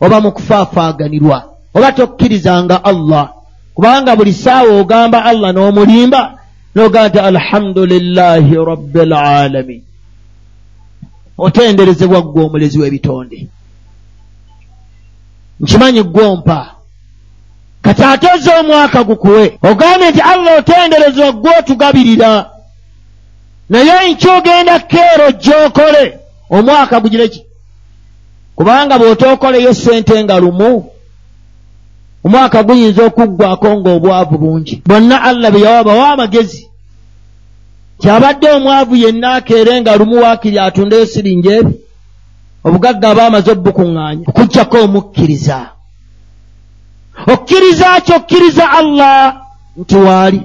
oba 0.00 0.20
mu 0.20 0.32
kufaafaaganirwa 0.32 1.44
oba 1.74 1.92
tokkirizanga 1.92 2.84
allah. 2.84 3.32
Kubanga 3.74 4.16
buli 4.16 4.32
saawa 4.32 4.80
ogamba 4.80 5.24
allah 5.24 5.52
n'omulimba 5.52 6.38
n'ogamba 6.74 7.08
nti 7.08 7.18
alhamdulillahi 7.18 8.54
rabbi 8.54 9.04
lalamin 9.04 9.82
otenderezebwa 11.38 12.22
ggwe 12.22 12.44
omulezi 12.44 12.78
w'ebitonde. 12.78 13.46
Nkimanyi 15.60 16.02
gwompa 16.02 16.74
kati 17.82 18.02
ate 18.04 18.26
oze 18.34 18.50
omwaka 18.60 19.04
gukuwe 19.04 19.58
ogambye 19.62 20.10
nti 20.10 20.20
allah 20.20 20.58
otenderezebwa 20.58 21.32
ggwe 21.32 21.58
otugabirira. 21.58 22.50
Naye 23.68 24.12
nkyogenda 24.12 24.78
keero 24.78 25.30
gy'okole 25.30 26.17
omwaka 26.50 27.00
gugire 27.00 27.28
ki? 27.28 27.40
Kubanga 28.56 28.98
bw'otookoleyo 28.98 29.74
sente 29.74 30.24
nga 30.24 30.40
lumu 30.40 30.90
omwaka 32.24 32.62
guyinza 32.62 33.02
okuggwako 33.08 33.68
ng'obwavu 33.78 34.38
bungi. 34.38 34.82
Bonna 34.86 35.22
allah 35.22 35.50
bye 35.50 35.62
yawa 35.62 35.84
bawa 35.84 36.08
amagezi. 36.12 36.68
Kyabadde 38.00 38.50
omwavu 38.50 38.96
yenna 38.96 39.34
akeere 39.34 39.80
nga 39.80 39.96
lumu 39.96 40.16
waakiri 40.22 40.58
atundeyo 40.58 41.06
siringi 41.06 41.48
ebi 41.48 41.74
obugagga 42.66 43.10
aba 43.10 43.26
amaze 43.26 43.50
obukuŋŋaanya 43.52 44.24
okuggyako 44.30 44.76
omukkiriza. 44.86 45.58
Okkiriza 47.32 48.00
kyokkiriza 48.06 48.64
allah 48.80 49.16
nti 49.80 49.96
waali 49.96 50.40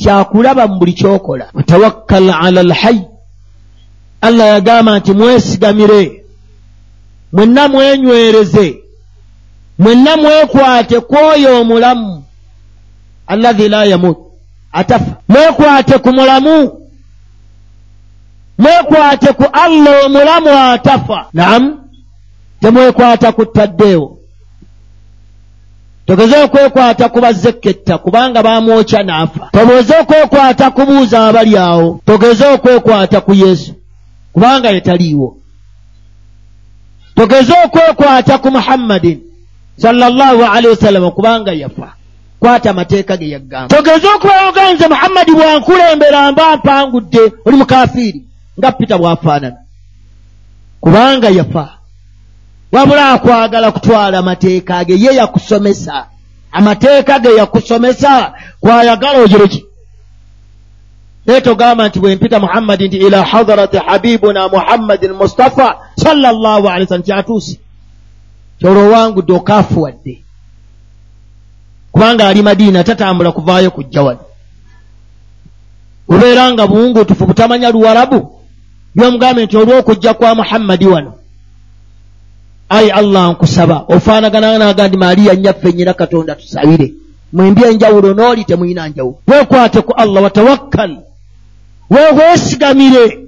kyakulaba 0.00 0.66
mu 0.66 0.76
buli 0.78 0.92
kyokola. 0.92 1.46
Watawakkal 1.54 2.30
ala 2.30 2.60
alhayi 2.60 3.11
allah 4.22 4.46
yagamba 4.46 4.98
nti 4.98 5.12
mwesigamire 5.12 6.24
mwenna 7.32 7.68
mwenywereze 7.68 8.78
mwenna 9.78 10.16
mwekwate 10.16 11.00
kwoyo 11.00 11.60
omulamu 11.60 12.24
allahi 13.26 13.68
la 13.68 13.84
yamut. 13.84 14.18
Atafa. 14.72 15.16
Mwekwate 15.28 15.98
ku 15.98 16.12
mulamu 16.12 16.78
mwekwate 18.58 19.32
ku 19.32 19.44
allah 19.52 20.04
omulamu 20.06 20.48
atafa. 20.58 21.26
Naamu 21.32 21.78
temwekwata 22.60 23.32
ku 23.32 23.44
ttaddeewo 23.44 24.18
togeze 26.06 26.36
okwekwata 26.44 27.08
ku 27.08 27.20
bazekketta 27.20 27.98
kubanga 27.98 28.42
baamwokya 28.42 29.02
n'afa. 29.02 29.48
Togeze 29.52 29.94
okwekwata 30.00 30.70
kubuuza 30.70 31.26
abali 31.28 31.56
awo. 31.56 32.00
Togeze 32.06 32.46
okwekwata 32.46 33.20
ku 33.20 33.34
yesu 33.34 33.74
kubanga 34.32 34.70
yetaliiwo 34.70 35.36
togeze 37.14 37.54
okwekwata 37.64 38.38
ku 38.38 38.50
muhammadin 38.50 39.20
sallallahu 39.76 40.44
alaihi 40.44 40.68
wasallama 40.68 41.10
kubanga 41.10 41.52
yafa. 41.52 41.92
Kwata 42.40 42.70
amateeka 42.70 43.16
ge 43.16 43.28
yaggamba. 43.28 43.76
Togeze 43.76 44.08
okubayoga 44.08 44.72
nze 44.72 44.88
muhammadi 44.88 45.32
bwankulembera 45.32 46.32
mba 46.32 46.56
mpangudde 46.56 47.32
oli 47.44 47.56
mukafiiri 47.56 48.22
nga 48.58 48.72
pita 48.72 48.98
bwafaanana. 48.98 49.56
Kubanga 50.80 51.28
yafa. 51.30 51.68
Wabula 52.72 53.10
akwagala 53.12 53.72
kutwala 53.72 54.22
mateeka 54.22 54.84
ge 54.84 54.92
ye 54.92 55.14
yakusomesa. 55.14 56.06
Amateeka 56.52 57.18
ge 57.18 57.36
yakusomesa 57.36 58.32
kwayagala 58.60 59.18
ogireki 59.18 59.64
naye 61.26 61.40
togamba 61.40 61.88
nti 61.88 62.00
bwempita 62.00 62.40
muhammadi 62.40 62.88
nti 62.88 62.96
ila 62.96 63.22
hadarati 63.22 63.76
habibuna 63.76 64.48
muhammadin 64.48 65.12
mustafa 65.12 65.78
sallallahu 65.96 66.68
alai 66.68 66.86
sallam 66.86 67.02
kyatuuse. 67.02 67.58
Kyolwo 68.58 68.82
owangudde 68.86 69.32
okaafuwadde 69.32 70.22
kubanga 71.92 72.28
ali 72.28 72.42
madiina 72.42 72.84
tatambula 72.84 73.32
kuvaayo 73.32 73.70
kujja 73.70 74.02
wano 74.02 74.20
obeera 76.08 76.52
nga 76.52 76.66
buwungutufu 76.66 77.26
butamanya 77.26 77.70
luwarabu. 77.70 78.38
Byomugambe 78.94 79.44
nti 79.44 79.56
olw'okujja 79.56 80.14
kwa 80.14 80.34
muhammadi 80.34 80.86
wano. 80.86 81.12
Ayi 82.68 82.90
allah 82.90 83.30
nkusaba. 83.30 83.84
Ofaanagana 83.88 84.58
naga 84.58 84.88
ndi 84.88 84.96
maaliya 84.96 85.34
nnyaffe 85.34 85.72
nyina 85.72 85.94
katonda 85.94 86.34
tusabire. 86.34 86.92
Mwembi 87.32 87.62
enjawulo 87.64 88.14
n'oli 88.14 88.44
temuyina 88.44 88.88
njawulo. 88.88 89.18
Weekwate 89.28 89.80
ku 89.80 89.92
allah 89.96 90.22
watawakkal 90.22 90.96
weweesigamire 91.94 93.18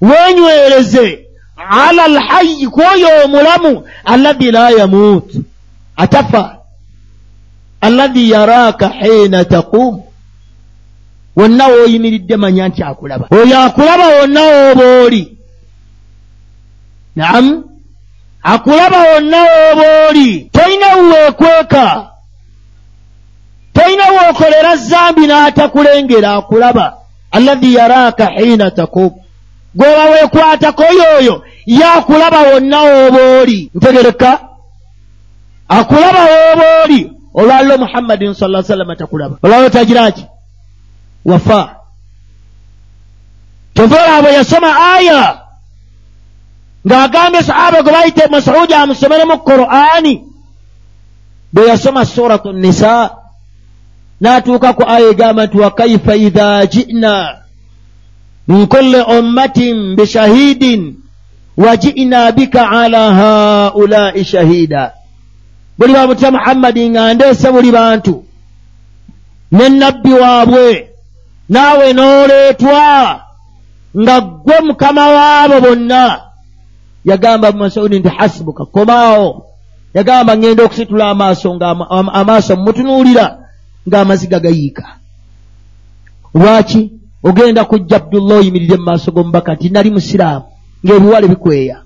wenywereze 0.00 1.26
ala 1.70 2.04
alhayi 2.04 2.66
kwoyo 2.68 3.08
omulamu 3.24 3.88
alladhi 4.04 4.50
la 4.50 4.70
yamuutu 4.70 5.42
atafa. 5.96 6.56
Alladhi 7.80 8.30
yaraaka 8.30 8.88
hiina 8.88 9.44
taquumu 9.44 10.04
wonna 11.36 11.66
wooyimiridde 11.66 12.36
manya 12.36 12.68
nti 12.68 12.82
akulaba. 12.82 13.26
Oyo 13.30 13.60
akulaba 13.60 14.06
wonna 14.08 14.40
wooba 14.42 14.84
oli. 15.04 15.38
Naamu 17.16 17.64
akulaba 18.42 18.98
wonna 19.14 19.36
wooba 19.42 20.08
oli. 20.08 20.50
Tolina 20.52 20.86
weweekweka 20.96 22.10
tolina 23.72 24.04
wookolera 24.12 24.76
zambi 24.76 25.26
n'atakulengera 25.26 26.34
akulaba 26.34 26.96
alladhi 27.30 27.74
yaraaka 27.74 28.26
hiina 28.26 28.70
taquumu 28.70 29.24
gwoba 29.74 30.04
weekwatako 30.04 30.82
yoyo 30.82 31.44
ye 31.66 31.84
akulaba 31.84 32.40
wonna 32.42 32.82
wooba 32.82 33.40
oli 33.40 33.70
ntegereka. 33.74 34.38
Akulaba 35.68 36.18
wooba 36.20 36.64
oli 36.84 37.12
olwaliro 37.34 37.78
muhammadin 37.78 38.34
sa 38.34 38.62
sallama 38.62 38.96
takulaba. 38.96 39.36
Olwaliro 39.42 39.70
tagiraki 39.70 40.26
wafa. 41.24 41.76
Tovaolabo 43.74 44.28
yasoma 44.28 44.94
aya 44.94 45.40
ng'agambye 46.86 47.42
sahaba 47.42 47.82
gwe 47.82 47.92
bayite 47.92 48.26
masudi 48.26 48.74
amusomeremu 48.74 49.38
qur'ani. 49.38 50.24
Bwe 51.52 51.66
yasoma 51.68 52.04
suratu 52.06 52.52
nisa 52.52 53.19
n'atuuka 54.20 54.72
ku 54.72 54.82
aya 54.86 55.08
egamba 55.10 55.46
nti 55.46 55.56
wakaifa 55.58 56.16
idha 56.16 56.66
ji'na? 56.66 57.40
Min 58.48 58.66
kulli 58.66 59.00
ummatin 59.18 59.96
bishahidin 59.96 60.94
waji'na 61.56 62.32
bika 62.32 62.70
ala 62.70 63.14
haulai 63.14 64.24
shahida. 64.24 64.92
Buli 65.78 65.92
bamutya 65.92 66.30
muhammadi 66.30 66.90
nga 66.90 67.14
ndeese 67.14 67.50
buli 67.52 67.70
bantu. 67.72 68.24
Ne 69.52 69.68
nabbi 69.68 70.12
waabwe 70.12 70.88
naawe 71.48 71.92
n'oleetwa 71.92 73.20
nga 74.00 74.20
ggwe 74.20 74.60
mukama 74.60 75.08
waabo 75.08 75.60
bonna. 75.60 76.20
Yagamba 77.04 77.52
masudi 77.52 77.98
nti 77.98 78.08
hasibuka 78.08 78.64
komaawo. 78.64 79.46
Yagamba 79.94 80.36
ŋŋenda 80.36 80.64
okusitula 80.64 81.10
amaaso 81.10 81.54
nga 81.54 81.66
amaaso 82.12 82.56
mutunuulira 82.56 83.39
ng'amaziga 83.88 84.40
gayiika. 84.40 84.84
Lwaki 86.34 86.92
ogenda 87.22 87.64
kujja 87.64 87.96
abdullah 87.96 88.38
oyimirire 88.38 88.76
mu 88.76 88.84
maaso 88.84 89.12
g'omubaka 89.12 89.54
nti 89.54 89.70
nali 89.70 89.90
musiraamu 89.90 90.46
ng'ebiwale 90.84 91.28
bikweya. 91.28 91.82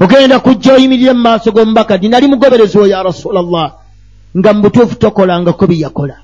Ogenda 0.00 0.38
kujja 0.38 0.74
oyimirire 0.74 1.12
mu 1.12 1.22
maaso 1.22 1.52
g'omubaka 1.52 1.96
nti 1.96 2.08
nali 2.08 2.26
mugoberezi 2.28 2.78
wo 2.78 2.86
ya 2.86 3.02
rasulallah 3.02 3.72
nga 4.38 4.52
mu 4.52 4.62
butuufu 4.62 4.94
tokolangako 4.94 5.66
byeyakola 5.66 6.16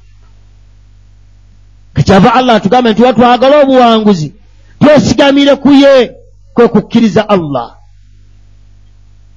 kekyava 1.94 2.34
allah 2.34 2.56
atugamba 2.56 2.90
nti 2.92 3.02
watwagala 3.02 3.62
obuwanguzi 3.62 4.32
twesigamire 4.80 5.56
ku 5.56 5.70
ye 5.72 6.12
kwe 6.54 6.68
kukkiriza 6.68 7.28
allah. 7.28 7.76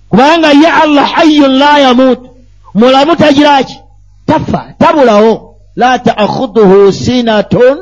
Kubanga 0.10 0.52
ye 0.52 0.68
allah 0.68 1.06
hayyun 1.14 1.58
la 1.58 1.80
yamuutu 1.80 2.30
mulamu 2.74 3.16
tagiraki 3.16 3.80
tafa 4.28 4.62
tabulawo 4.78 5.56
la 5.76 6.00
taakhuduhu 6.00 6.92
sinatun 6.92 7.78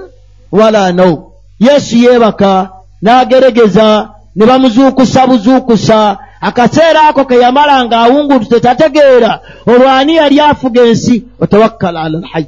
wala 0.52 0.91
naum 0.93 1.24
yesu 1.60 1.98
yeebaka 1.98 2.70
n'ageregeza 3.04 4.10
ne 4.36 4.46
bamuzuukusa 4.46 5.28
buzuukusa 5.28 6.18
akaseera 6.41 7.02
ako 7.10 7.26
ke 7.26 7.36
yamala 7.39 7.86
ng'awungutuse 7.86 8.60
tategeera 8.60 9.39
olwani 9.68 10.16
yali 10.16 10.39
afuga 10.39 10.82
ensi 10.86 11.24
watawakkala 11.39 12.02
ala 12.02 12.18
alhayi 12.18 12.48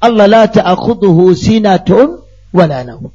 allah 0.00 0.28
la 0.28 0.48
taakhuduhu 0.48 1.34
sinatun 1.34 2.18
wala 2.52 2.84
naum 2.84 3.10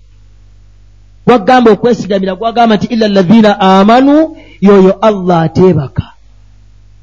gwagamba 1.28 1.72
okwesigamira 1.72 2.36
gwagamba 2.36 2.76
nti 2.76 2.88
ila 2.88 3.08
lazina 3.08 3.60
amanu 3.60 4.38
yoyo 4.62 4.94
allah 5.02 5.42
ateebaka 5.42 6.04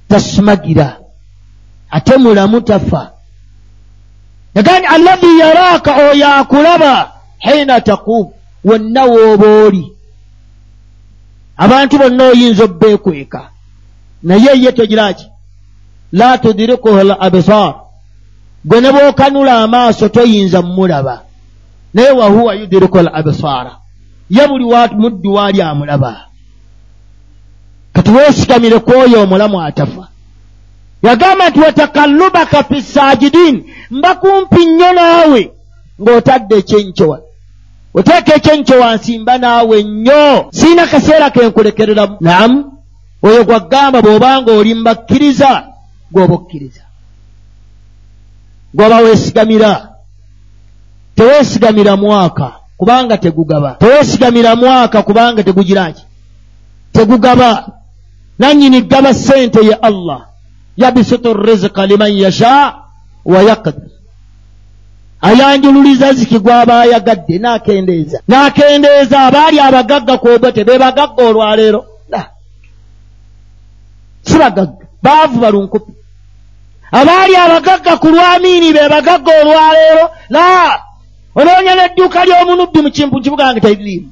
tasumagira 0.09 1.02
ate 1.93 2.17
mulamu 2.17 2.61
tafa 2.61 3.13
yagani 4.55 4.87
alladhi 4.87 5.39
yaraaka 5.39 5.97
oyo 6.11 6.29
akulaba 6.29 7.13
hiina 7.39 7.81
taquum 7.81 8.27
wonna 8.65 9.05
wooba 9.05 9.47
oli. 9.47 9.93
Abantu 11.57 11.99
bonna 11.99 12.25
oyinza 12.25 12.65
obbeekweka. 12.65 13.51
Naye 14.23 14.63
ye 14.63 14.73
togiraki 14.73 15.27
la 16.13 16.39
tudirikuhu 16.39 17.01
l 17.01 17.17
absar 17.21 17.75
gwe 18.65 18.81
ne 18.81 18.93
bw'okanula 18.93 19.63
amaaso 19.63 20.09
toyinza 20.09 20.63
mmulaba. 20.63 21.23
Naye 21.95 22.11
wahuwa 22.11 22.55
yudiriku 22.55 22.99
l 22.99 23.11
absara 23.13 23.77
ye 24.31 24.49
buli 24.49 24.65
muddu 24.95 25.35
waali 25.35 25.63
amulaba. 25.63 26.27
Kati 27.93 28.11
weesigamire 28.11 28.79
ku 28.79 28.91
oyo 28.91 29.23
omulamu 29.23 29.63
atafa 29.63 30.12
yagamba 31.03 31.49
nti 31.49 31.61
watakallubaka 31.61 32.63
fi 32.65 32.83
saajidin. 32.83 33.65
Mba 33.91 34.15
kumpi 34.15 34.65
nnyo 34.67 34.93
naawe 34.93 35.53
ng'otadde 36.01 36.57
ekyenkyowa 36.57 37.19
oteeka 37.95 38.35
ekyenkyo 38.35 38.81
wansi 38.81 39.19
mba 39.19 39.39
naawe 39.39 39.83
nnyo. 39.83 40.49
Siina 40.51 40.87
kaseera 40.87 41.31
kenkulekereramu 41.31 42.17
naamu 42.21 42.73
oyo 43.23 43.45
gwaggamba 43.45 44.03
bw'obanga 44.03 44.53
oli 44.53 44.75
mbakkiriza 44.75 45.51
gw'oba 46.13 46.35
okkiriza 46.35 46.83
gw'oba 48.75 48.97
weesigamira. 48.97 49.89
Teweesigamira 51.15 51.97
mwaka 51.97 52.53
kubanga 52.77 53.17
tegugaba. 53.19 53.71
Teweesigamira 53.75 54.57
mwaka 54.57 55.03
kubanga 55.03 55.43
tegugiraki 55.43 56.03
tegugaba. 56.93 57.67
Nannyini 58.39 58.81
gaba 58.83 59.15
ssente 59.15 59.61
ye 59.67 59.75
allah 59.75 60.32
yabisutu 60.77 61.33
rizika 61.35 61.87
liman 61.87 62.13
yasha 62.13 62.75
wa 63.25 63.43
yakdir 63.43 63.93
ayanjululiza 65.23 66.13
ziki 66.13 66.39
gwaba 66.39 66.81
ayagadde 66.81 67.39
n'akendeeza. 67.39 68.19
N'akendeeza 68.29 69.21
abaali 69.27 69.61
abagagga 69.61 70.19
kwobwe 70.19 70.53
tebebagagga 70.53 71.23
olwaleero. 71.25 71.85
Si 74.23 74.39
bagagga 74.39 74.87
baavu 75.03 75.41
balunkupi 75.41 75.93
abaali 76.93 77.37
abagagga 77.37 77.97
ku 77.97 78.07
lwamiini 78.09 78.73
be 78.73 78.89
bagagga 78.89 79.33
olwaleero. 79.43 80.05
La! 80.31 80.83
Onoonya 81.35 81.75
n'edduuka 81.75 82.25
ly'omunubbi 82.25 82.81
mu 82.83 82.91
kimpu 82.91 83.21
kibuga 83.21 83.53
nge 83.53 83.61
teririimu 83.61 84.11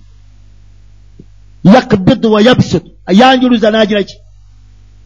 yakbidu 1.65 2.33
wa 2.33 2.41
yabsut. 2.43 2.85
Ayanjuluza 3.07 3.71
n'agira 3.71 4.03
ki 4.03 4.17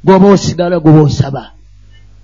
gwoba 0.04 0.26
osigala 0.28 0.78
gwoba 0.80 1.00
osaba 1.02 1.50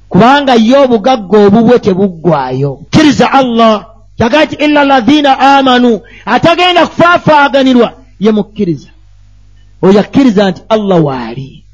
kubanga 0.09 0.55
ye 0.55 0.77
obugagga 0.85 1.37
obubwe 1.47 1.79
tebuggwayo. 1.79 2.73
Kkiriza 2.91 3.33
allah 3.33 3.87
kyagaa 4.19 4.47
ti 4.47 4.57
illa 4.65 4.85
lazina 4.85 5.39
amanu 5.39 6.01
atagenda 6.27 6.87
kufaafaaganirwa 6.87 7.89
ye 8.21 8.31
mukkiriza. 8.33 8.91
Oyo 9.83 10.01
akkiriza 10.01 10.51
nti 10.51 10.63
allah 10.69 11.05
waali 11.05 11.65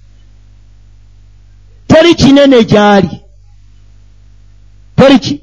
teri 1.89 2.15
kinene 2.15 2.65
gy'ali. 2.65 3.21
Teri 4.97 5.19
ki? 5.19 5.41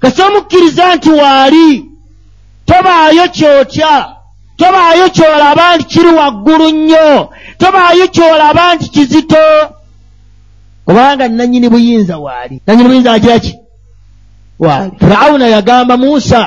Kasi 0.00 0.22
omukkiriza 0.22 0.94
nti 0.96 1.10
waali 1.10 1.84
tobaayo 2.66 3.28
kyotya 3.28 4.16
tobaayo 4.60 5.08
kyolaba 5.16 5.76
nti 5.76 5.84
kiri 5.84 6.08
waggulu 6.18 6.70
nnyo. 6.70 7.30
Tobaayo 7.58 8.06
kyolaba 8.08 8.74
nti 8.74 8.88
kizito. 8.94 9.36
Kubanga 10.84 11.28
nanyini 11.28 11.68
buyinza 11.68 12.18
waali 12.18 12.60
nanyini 12.66 12.88
buyinza 12.88 13.12
akira 13.12 13.38
ki? 13.38 13.54
Waali 14.58 14.92
firawuna 14.98 15.46
yagamba 15.46 15.96
muusa 15.96 16.40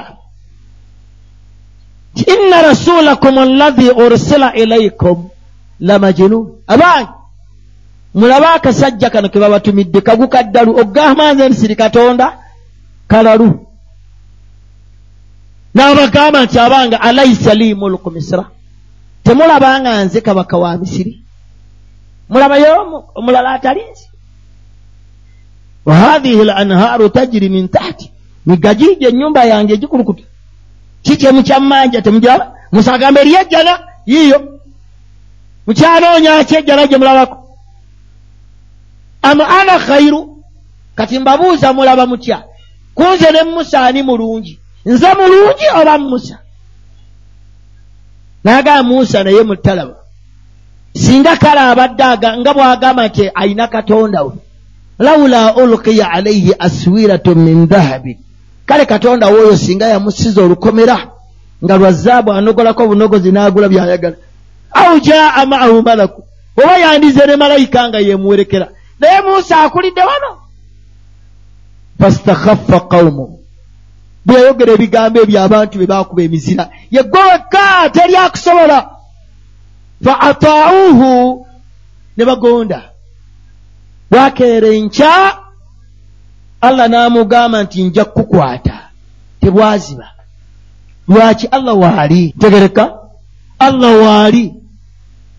ti 2.15 2.23
inna 2.33 2.61
rasulakum 2.61 3.37
allahi 3.37 3.89
ursila 3.89 4.53
ilaikum 4.55 5.29
lamajnun. 5.79 6.47
Abange 6.67 7.09
mulabe 8.13 8.45
akasajja 8.45 9.09
kano 9.09 9.29
ke 9.29 9.39
babatumidde 9.39 10.01
kagukaddalu 10.01 10.79
ogamba 10.81 11.33
nze 11.33 11.49
nsiri 11.49 11.75
katonda 11.75 12.37
kalalu 13.07 13.67
n'abagamba 15.75 16.45
nti 16.45 16.59
abanga 16.59 17.01
alaisa 17.01 17.53
li 17.53 17.75
mulku 17.75 18.11
misira 18.11 18.45
temulabanga 19.23 20.03
nze 20.05 20.21
kabaka 20.21 20.57
wa 20.57 20.77
misiri. 20.77 21.23
Mulabayo 22.29 23.03
omulala 23.15 23.51
atali 23.51 23.81
nzi 23.91 24.09
wa 25.85 25.95
hathihi 25.95 26.43
lanhaaru 26.43 27.09
tajiri 27.09 27.49
min 27.49 27.67
tahti. 27.67 28.11
Migajije 28.45 29.07
enyumba 29.07 29.43
yange 29.43 29.73
egikulukuta 29.73 30.23
kikyemu 31.03 31.43
kyammanja 31.43 32.01
temujaba? 32.01 32.55
Musagamba 32.71 33.21
eriyo 33.21 33.41
ejjana 33.41 33.79
yiiyo. 34.05 34.59
Mukyanoonya 35.67 36.43
ki 36.43 36.55
ejjana 36.55 36.87
gye 36.87 36.97
mulabako? 36.97 37.37
Am 39.21 39.41
ana 39.41 39.79
khairu 39.79 40.43
kati 40.95 41.19
mbabuuza 41.19 41.73
mulaba 41.73 42.05
mutya? 42.05 42.43
Kunze 42.95 43.31
ne 43.31 43.43
musa 43.43 43.85
ani 43.85 44.03
mulungi 44.03 44.59
nze 44.85 45.07
mulungi 45.13 45.65
oba 45.81 45.97
musa? 45.97 46.39
Naagamba 48.43 48.83
musa 48.83 49.23
naye 49.23 49.43
mutalaba. 49.43 49.95
Singa 50.93 51.37
kale 51.37 51.59
abadde 51.59 52.29
nga 52.39 52.53
bw'agamba 52.53 53.07
nti 53.07 53.31
ayina 53.35 53.67
katonda 53.67 54.23
we 54.23 54.33
laula 54.99 55.55
ulkiya 55.55 56.11
alaihi 56.11 56.53
aswiratun 56.59 57.37
min 57.37 57.67
dhahabi. 57.67 58.19
Kale 58.65 58.85
katonda 58.85 59.27
woyo 59.27 59.57
singa 59.57 59.87
yamusiza 59.87 60.41
olukomera 60.41 60.97
nga 61.63 61.77
lwa 61.77 61.91
zaabu 61.91 62.31
anogolako 62.31 62.83
obunogozi 62.83 63.31
n'agula 63.31 63.69
byayagala. 63.69 64.15
Au 64.71 64.99
jaa 64.99 65.45
maahu 65.45 65.81
malaku 65.81 66.23
oba 66.57 66.77
yandize 66.77 67.25
ne 67.25 67.35
malayika 67.35 67.89
nga 67.89 67.99
yemuwerekera 67.99 68.67
naye 68.99 69.21
musa 69.21 69.61
akulidde 69.61 70.01
wano. 70.01 70.37
Fastakhaffa 71.99 72.79
qaumu 72.79 73.39
bwe 74.25 74.35
yayogera 74.35 74.71
ebigambo 74.73 75.17
ebyo 75.23 75.37
abantu 75.45 75.75
be 75.79 75.85
bakuba 75.85 76.21
emizira. 76.23 76.69
Yegwe 76.91 77.19
wekka 77.29 77.89
teri 77.93 78.15
akusobola. 78.15 78.79
Fa 80.03 80.13
ataauhu 80.19 81.47
ne 82.17 82.25
bagonda. 82.25 82.81
Bwakeera 84.11 84.67
enkya 84.67 85.37
allah 86.61 86.87
n'amugamba 86.87 87.63
nti 87.63 87.83
nja 87.83 88.05
kukukwata. 88.05 88.89
Tebwaziba. 89.39 90.07
Lwaki 91.07 91.47
allah 91.47 91.79
waali 91.79 92.33
ntegereka. 92.37 92.93
Allah 93.59 94.01
waali 94.05 94.53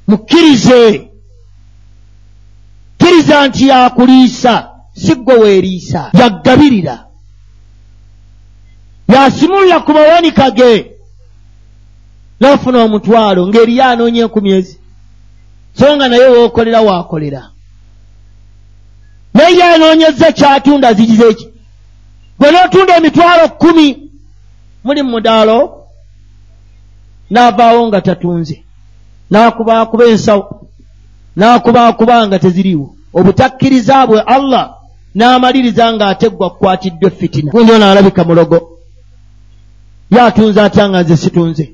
mukkirize. 0.08 1.10
Kkiriza 2.98 3.48
nti 3.48 3.68
yakuliisa 3.68 4.68
si 4.92 5.14
gwe 5.14 5.34
weeriisa. 5.34 6.10
Yaggabirira 6.12 7.04
yasimulira 9.08 9.80
ku 9.80 9.92
mawanika 9.92 10.50
ge 10.50 10.96
n'ofuna 12.40 12.78
omutwalo 12.84 13.46
ng'eriyo 13.48 13.84
anoonya 13.84 14.22
enkumi 14.24 14.50
ezi. 14.50 14.78
So 15.78 15.96
nga 15.96 16.08
naye 16.08 16.26
wookolera 16.26 16.80
waakolera 16.80 17.50
naye 19.34 19.58
yanoonyeza 19.58 20.32
kyatunda 20.32 20.92
zigize 20.92 21.28
eki 21.28 21.48
gwe 22.38 22.50
n'otunda 22.50 22.96
emitwalo 22.96 23.48
kkumi 23.48 24.10
muli 24.84 25.02
mu 25.02 25.10
mudaalo 25.10 25.86
n'avaawo 27.30 27.88
nga 27.88 28.00
tatunze. 28.00 28.64
N'akubaakuba 29.30 30.04
ensawo 30.04 30.68
n'akubaakuba 31.36 32.26
nga 32.26 32.38
teziriiwo. 32.38 32.94
Obutakkiriza 33.14 34.06
bwe 34.06 34.20
allah 34.20 34.64
n'amaliriza 35.14 35.92
ng'ate 35.92 36.28
gwa 36.30 36.50
kukwatiddwa 36.50 37.10
fitina. 37.10 37.52
Gundi 37.52 37.72
ono 37.72 37.90
alabika 37.90 38.24
mulogo 38.24 38.73
ye 40.10 40.20
atunze 40.20 40.60
atya 40.60 40.88
nga 40.88 41.02
nze 41.02 41.16
situnze? 41.16 41.72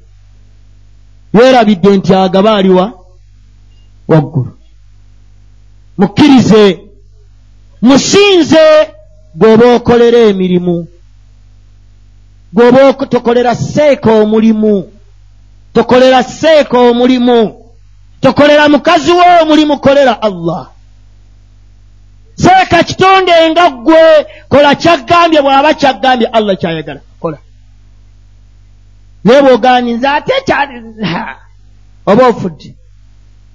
Yeerabidde 1.34 1.96
nti 1.96 2.14
agaba 2.14 2.56
aliwa 2.56 2.92
waggulu. 4.08 4.52
Mukkirize 5.98 6.80
musinze 7.82 8.64
gweoba 9.34 9.74
okolera 9.74 10.18
emirimu 10.18 10.86
gweoba 12.52 12.92
tokolera 12.92 13.54
seeka 13.54 14.12
omulimu 14.12 14.92
tokolera 15.74 16.22
seeka 16.22 16.78
omulimu 16.78 17.64
tokolera 18.20 18.68
mukazi 18.68 19.12
we 19.12 19.24
omulimu 19.42 19.78
kolera 19.78 20.22
allah. 20.22 20.70
Seeka 22.34 22.82
kitonde 22.82 23.50
nga 23.50 23.70
ggwe 23.70 24.26
kola 24.48 24.74
kyaggambye 24.74 25.40
bw'aba 25.42 25.74
kyaggambye 25.74 26.26
allah 26.26 26.56
kyayagala 26.56 27.00
naye 29.24 29.42
bw'oganinze 29.42 30.08
ate 30.08 30.32
kyali 30.46 30.74
oba 32.06 32.28
ofudde 32.28 32.74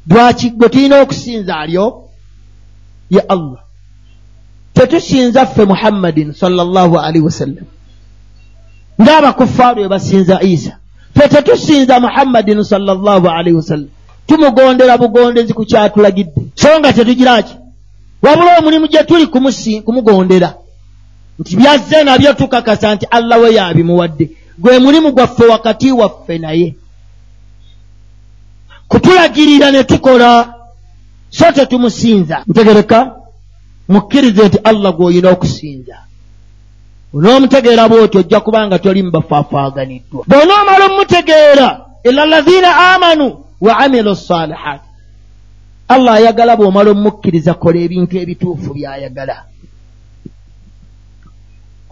lwaki 0.09 0.49
gwe 0.49 0.69
tulina 0.69 1.01
okusinza 1.01 1.57
alyo? 1.57 2.03
Ye 3.09 3.19
allah. 3.19 3.59
Tetusinza 4.73 5.45
ffe 5.45 5.65
muhammadin 5.65 6.33
salllahu 6.33 6.99
alaihi 6.99 7.25
wasallam. 7.25 7.65
Ng'abakufaaru 9.01 9.75
bwe 9.75 9.87
basinza 9.87 10.41
isa. 10.41 10.77
Ffe 11.15 11.27
tetusinza 11.27 11.99
muhammadin 11.99 12.63
salllahu 12.63 13.29
alaihi 13.29 13.57
wasallam. 13.57 13.89
Tumugondera 14.27 14.97
bugondezi 14.97 15.53
ku 15.53 15.65
kyatulagidde. 15.65 16.41
So 16.55 16.79
nga 16.79 16.93
tetugiraki 16.93 17.55
wabula 18.21 18.59
omulimu 18.59 18.87
gye 18.87 19.03
tuli 19.03 19.27
kumugondera. 19.85 20.53
Nti 21.39 21.55
byazze 21.55 22.03
nabyo 22.03 22.33
tukakasa 22.33 22.95
nti 22.95 23.05
allah 23.11 23.41
we 23.41 23.53
yabimuwadde 23.53 24.29
gwe 24.57 24.79
mulimu 24.79 25.11
gwaffe 25.11 25.45
wakati 25.45 25.91
waffe 25.91 26.37
naye. 26.37 26.75
Kutulagirira 28.87 29.71
ne 29.71 29.83
tukola 29.83 30.53
so 31.29 31.51
tetumusinza. 31.51 32.43
Ntegereka 32.47 33.15
mukkirize 33.87 34.47
nti 34.47 34.57
allah 34.63 34.93
gw'olina 34.93 35.29
okusinza. 35.29 35.97
Onoomutegeera 37.15 37.89
bwoti 37.89 38.17
ojja 38.17 38.39
kubanga 38.39 38.79
toli 38.79 39.03
mubafaafaaganiddwa 39.03 40.23
bw'onoomala 40.27 40.85
omutegeera 40.85 41.85
ila 42.03 42.25
lazina 42.25 42.69
amanu 42.93 43.45
wa 43.61 43.77
amilu 43.77 44.15
salihat 44.15 44.81
allah 45.87 46.13
ayagala 46.15 46.55
bw'omala 46.55 46.91
omukkiriza 46.91 47.53
kola 47.53 47.79
ebintu 47.79 48.17
ebituufu 48.17 48.73
by'ayagala 48.73 49.35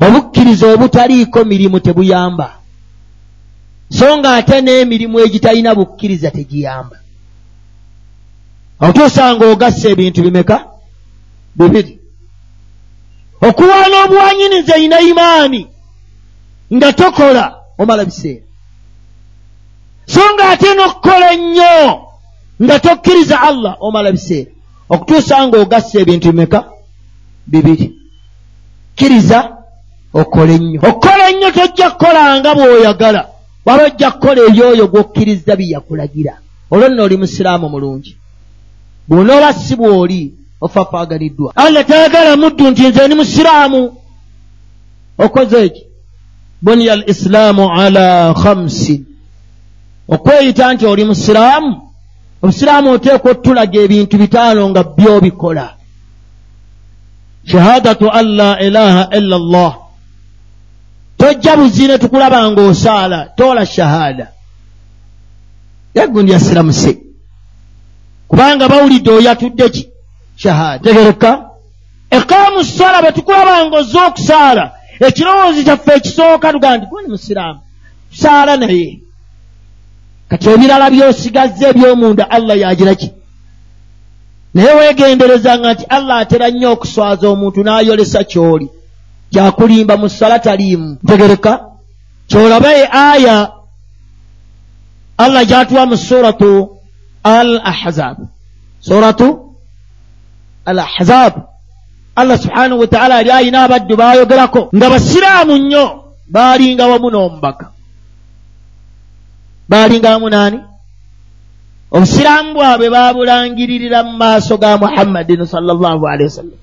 obukkiriza 0.07 0.73
obutaliiko 0.73 1.43
mirimu 1.45 1.79
tebuyamba. 1.79 2.49
So 3.89 4.17
nga 4.17 4.35
ate 4.35 4.61
n'emirimu 4.61 5.19
egitalina 5.19 5.75
bukkiriza 5.75 6.31
tegiyamba. 6.31 6.97
Otuusanga 8.79 9.45
ogassa 9.51 9.89
ebintu 9.89 10.21
bimeka? 10.21 10.65
Bibiri. 11.55 11.99
Okuwaana 13.41 14.03
obuwanyiniza 14.03 14.77
ina 14.77 14.99
imaani 14.99 15.67
nga 16.73 16.93
tokola 16.93 17.55
omala 17.77 18.05
biseera. 18.05 18.45
So 20.05 20.21
nga 20.33 20.49
ate 20.49 20.73
n'okukola 20.73 21.33
ennyo 21.33 21.75
nga 22.63 22.79
tokkiriza 22.79 23.41
allah 23.41 23.77
omala 23.79 24.11
biseera. 24.11 24.51
Okutuusa 24.89 25.47
nga 25.47 25.57
ogassa 25.61 25.99
ebintu 25.99 26.31
bimeka? 26.31 26.59
Bibiri. 27.47 27.87
Kkiriza 28.95 29.62
okola 30.13 30.53
ennyo. 30.53 30.79
Okukola 30.89 31.29
ennyo 31.29 31.51
tojja 31.51 31.89
kukolanga 31.91 32.55
bw'oyagala. 32.55 33.21
Waba 33.65 33.83
ojja 33.83 34.11
kukola 34.11 34.41
ebyoyo 34.47 34.87
gw'okkiriza 34.87 35.55
byeyakulagira 35.55 36.33
olwo 36.71 36.89
nno 36.89 37.03
oli 37.03 37.17
musiraamu 37.17 37.69
mulungi. 37.69 38.17
Bw'onooba 39.07 39.53
si 39.53 39.75
bw'oli 39.75 40.33
ofafaaganiddwa 40.61 41.51
allah 41.55 41.85
tayagala 41.85 42.35
muddu 42.35 42.69
nti 42.71 42.87
nze 42.87 43.07
ni 43.07 43.15
musiraamu. 43.15 43.97
Okoze 45.17 45.65
eki 45.65 45.83
buniya 46.61 46.93
al 46.93 47.03
islaamu 47.07 47.69
ala 47.71 48.33
khamsin. 48.33 49.05
Okweyita 50.07 50.73
nti 50.73 50.85
oli 50.85 51.05
musiraamu? 51.05 51.81
Obusiraamu 52.41 52.91
oteekwa 52.91 53.31
otulaga 53.31 53.79
ebintu 53.79 54.17
bitaano 54.17 54.69
nga 54.69 54.83
byobikola. 54.83 55.75
Shahadatu 57.45 58.11
an 58.11 58.25
la 58.25 58.59
ilaha 58.59 59.09
illa 59.17 59.37
llah 59.39 59.82
tojja 61.23 61.57
buzine 61.57 61.97
tukulaba 61.97 62.51
nga 62.51 62.61
osaala 62.61 63.25
toola 63.37 63.65
shahada. 63.65 64.27
Yagundi 65.95 66.31
yasiramuse 66.31 66.97
kubanga 68.27 68.67
bawulidde 68.67 69.11
oyatudde 69.11 69.69
ki? 69.69 69.89
Shahada. 70.35 70.83
Tegereka 70.83 71.49
ekaamu 72.11 72.63
sala 72.63 73.01
bwe 73.01 73.11
tukulabanga 73.11 73.77
ozza 73.77 74.05
okusaala 74.07 74.71
ekirowoozo 74.99 75.63
kyaffe 75.63 75.91
ekisooka 75.97 76.53
tugaa 76.53 76.77
nti 76.77 76.85
gwani 76.85 77.07
musiraamu? 77.07 77.59
Tusaala 78.11 78.57
naye. 78.57 78.99
Kati 80.29 80.49
ebirala 80.49 80.89
by'osigazza 80.93 81.65
eby'omunda 81.71 82.23
allah 82.35 82.57
yagira 82.63 82.95
ki 82.95 83.09
naye 84.53 84.71
weegenderezanga 84.77 85.73
nti 85.73 85.85
allah 85.95 86.17
atera 86.17 86.47
nnyo 86.49 86.71
okuswaza 86.71 87.25
omuntu 87.33 87.59
n'ayolesa 87.63 88.23
ky'oli 88.31 88.67
kyakulimba 89.33 89.97
mu 89.97 90.09
sala 90.09 90.39
taliimu 90.39 90.97
ntegereka. 91.03 91.53
Kyolabe 92.29 92.87
aya 92.91 93.51
allah 95.17 95.43
gyatuwa 95.45 95.85
mu 95.85 95.97
suratu 95.97 96.79
al 97.23 97.61
ahzab 97.63 98.17
suratu 98.79 99.57
al 100.65 100.79
ahzab 100.79 101.33
allah 102.15 102.37
subhanahu 102.37 102.79
wataala 102.79 103.15
yali 103.21 103.31
ayina 103.31 103.63
abaddu 103.63 103.95
bayogerako. 103.97 104.69
Nga 104.75 104.87
basiraamu 104.89 105.57
nnyo 105.57 105.85
baalinga 106.29 106.87
wamu 106.87 107.09
n'omubaka. 107.09 107.65
Baalinga 109.69 110.09
wamu 110.13 110.29
naani 110.29 110.59
obusiraamu 111.93 112.53
bwabwe 112.53 112.89
baabulangiririra 112.89 114.03
mu 114.03 114.17
maaso 114.17 114.57
ga 114.57 114.77
muhammadin 114.77 115.45
salllahu 115.45 116.07
alehi 116.07 116.29
wasallam 116.29 116.59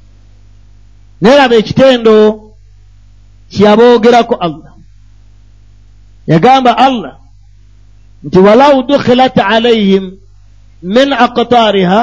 naye 1.20 1.36
laba 1.38 1.54
ekitendo 1.54 2.49
kyeyaboogerako 3.50 4.34
allah. 4.34 4.72
Yagamba 6.26 6.72
allah 6.78 7.14
nti 8.24 8.38
walau 8.38 8.82
dukhilat 8.82 9.38
alaihim 9.38 10.04
min 10.82 11.12
aqtaariha 11.12 12.00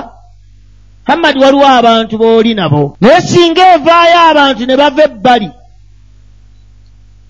muhammadi 1.07 1.39
waliwo 1.39 1.67
abantu 1.67 2.17
booli 2.17 2.53
nabo. 2.53 2.97
Naye 3.01 3.21
singa 3.21 3.63
evaayo 3.75 4.17
abantu 4.29 4.65
ne 4.65 4.75
bava 4.77 5.03
ebbali 5.03 5.49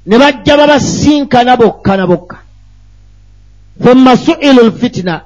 ne 0.07 0.15
bajja 0.17 0.57
babasinkana 0.57 1.57
bokka 1.57 1.97
na 1.97 2.07
bokka. 2.07 2.37
Thumma 3.83 4.15
su'ilu 4.17 4.61
lfitina 4.69 5.21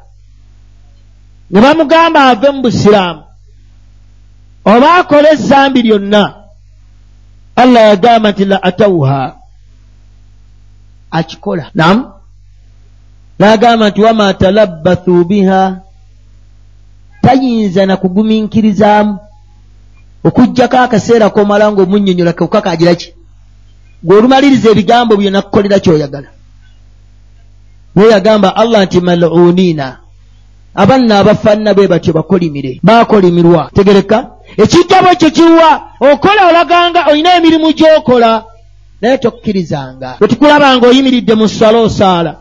ne 1.51 1.61
bamugamba 1.61 2.19
ave 2.29 2.49
mu 2.51 2.61
busiraamu. 2.61 3.23
Oba 4.65 4.93
akola 4.99 5.31
ezambi 5.31 5.81
lyonna 5.81 6.40
allah 7.61 7.81
yagamba 7.91 8.31
nti 8.31 8.45
la 8.45 8.63
atawuha 8.63 9.35
akikola 11.11 11.65
nam 11.73 11.97
nagamba 13.39 13.89
nti 13.89 14.01
wama 14.01 14.33
talabbathu 14.33 15.25
biha 15.25 15.61
tayinza 17.21 17.85
na 17.85 17.97
kugumiikirizaamu 17.97 19.17
okugjako 20.23 20.77
akaseera 20.77 21.29
komala 21.29 21.71
ngaomunnyonnyola 21.71 22.33
keuka 22.33 22.61
kagira 22.61 22.95
ki 22.95 23.09
gweolumaliriza 24.03 24.69
ebigambo 24.69 25.13
byo 25.17 25.29
nakukolera 25.31 25.79
kyoyagala 25.79 26.29
naye 27.95 28.09
yagamba 28.11 28.55
allah 28.55 28.85
nti 28.85 29.01
maluniina 29.01 29.87
abanna 30.75 31.19
abafaanana 31.19 31.73
be 31.73 31.87
batyo 31.87 32.13
bakolimire 32.13 32.79
bakolimirwa 32.83 33.69
tegereka 33.73 34.17
ekigabo 34.57 35.09
ekyo 35.11 35.29
kiwa 35.29 35.81
okola 35.99 36.47
olaganga 36.49 37.05
olina 37.11 37.35
emirimu 37.35 37.71
gy'okola 37.71 38.43
naye 39.01 39.17
tokkirizanga. 39.17 40.15
Bwe 40.19 40.27
tukulabanga 40.27 40.87
oyimiridde 40.87 41.35
mu 41.35 41.47
ssala 41.47 41.79
osaala 41.79 42.35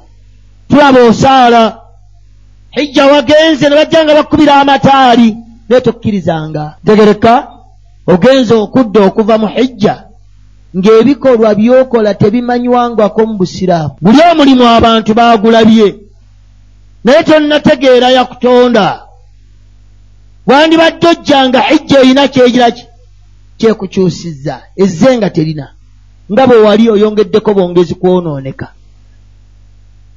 tulaba 0.68 1.00
osaala 1.02 1.78
hijja 2.70 3.06
wagenze 3.06 3.68
ne 3.68 3.76
bajja 3.76 4.04
nga 4.04 4.14
bakkubira 4.14 4.54
amataali 4.60 5.36
naye 5.68 5.80
tokkirizanga. 5.80 6.74
Tegereka 6.86 7.48
ogenze 8.06 8.54
okudda 8.54 9.00
okuva 9.00 9.38
mu 9.38 9.46
hijja 9.46 10.04
ng'ebikolwa 10.76 11.54
by'okola 11.54 12.14
tebimanywangwako 12.14 13.26
mu 13.26 13.34
busiraamu. 13.34 13.96
Guli 14.02 14.18
omulimu 14.32 14.64
abantu 14.68 15.14
baagulabye 15.14 15.94
naye 17.04 17.22
tonnategeera 17.22 18.10
yakutonda 18.10 19.09
wandibadde 20.46 21.08
ojjanga 21.08 21.60
hijja 21.60 22.00
erina 22.00 22.28
kyegira 22.28 22.70
ki 22.70 22.84
kyekukyusizza 23.58 24.62
ezze 24.76 25.16
nga 25.16 25.30
terina. 25.30 25.68
Nga 26.32 26.46
bwe 26.46 26.56
wali 26.56 26.90
oyongeddeko 26.90 27.54
bongezi 27.54 27.94
kwonooneka. 27.94 28.68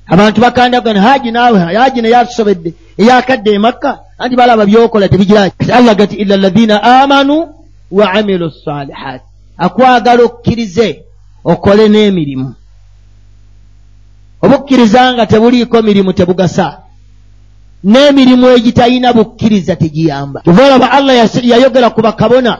Abantu 0.08 0.42
bakandagana 0.42 1.02
haji 1.02 1.32
naawe 1.32 1.60
haji 1.60 2.02
naye 2.02 2.18
atusobedde 2.18 2.74
eyakadde 2.98 3.52
emakka 3.54 4.00
anti 4.18 4.36
balaba 4.36 4.66
byokola 4.66 5.08
tebigira 5.08 5.52
allah 5.74 5.96
gati 5.96 6.16
ila 6.16 6.38
ladina 6.38 6.84
amanu 6.84 7.54
wa 7.92 8.12
amilu 8.12 8.52
salihat 8.66 9.22
akwagala 9.58 10.24
okkirize 10.24 11.04
okole 11.44 11.90
n'emirimu. 11.90 12.54
Obukkiriza 14.42 15.14
nga 15.14 15.26
tebuliiko 15.26 15.82
mirimu 15.82 16.14
tebugasa 16.14 16.83
n'emirimu 17.84 18.48
egitalina 18.50 19.14
bukkiriza 19.14 19.76
tegiyamba. 19.76 20.42
Olaba 20.48 20.92
allah 20.92 21.14
yayogera 21.44 21.90
ku 21.90 22.02
bakabona 22.02 22.58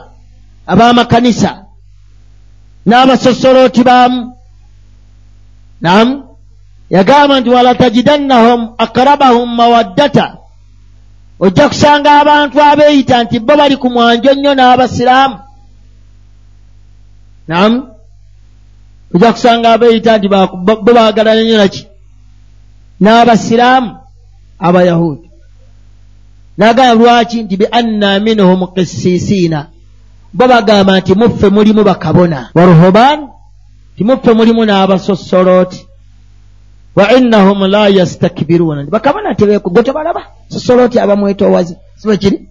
ab'amakanisa 0.66 1.64
n'abasosolooti 2.86 3.82
baamu. 3.84 4.36
Namu 5.80 6.36
yagamba 6.90 7.40
nti 7.40 7.50
walatajidannahum 7.50 8.74
akrabahum 8.78 9.48
mawaddata. 9.56 10.36
Ojja 11.40 11.68
kusanga 11.68 12.20
abantu 12.20 12.62
abeeyita 12.62 13.24
nti 13.24 13.40
bo 13.40 13.56
bali 13.56 13.76
ku 13.76 13.90
mwanjo 13.90 14.34
nnyo 14.34 14.54
n'abasiraamu. 14.54 15.38
Namu 17.48 17.88
ojja 19.14 19.32
kusanga 19.32 19.72
abeeyita 19.72 20.18
nti 20.18 20.28
bo 20.28 20.92
baagalana 20.94 21.42
nnyo 21.42 21.56
naki 21.56 21.88
n'abasiraamu 23.00 24.03
abayahudi. 24.58 25.30
N'agamba 26.58 26.94
lwaki 26.94 27.42
nti 27.42 27.56
bi 27.56 27.66
anna 27.70 28.20
minhum 28.20 28.66
qissisiina 28.74 29.66
bo 30.32 30.48
bagamba 30.48 31.00
nti 31.00 31.14
muffe 31.14 31.48
mulimu 31.50 31.84
bakabona. 31.84 32.50
Waruhoban 32.54 33.28
ti 33.96 34.04
muffe 34.04 34.32
mulimu 34.32 34.64
n'abasosolooti. 34.64 35.86
Wa 36.96 37.12
innahum 37.16 37.66
la 37.66 37.88
yastakbiruuna 37.88 38.82
nti 38.82 38.90
bakabona 38.90 39.34
tebeeko 39.34 39.70
gwe 39.70 39.82
tobalaba. 39.82 40.22
Sosolooti 40.48 40.98
abamwetoowaze 40.98 41.76
sibe 41.96 42.16
kiri? 42.16 42.48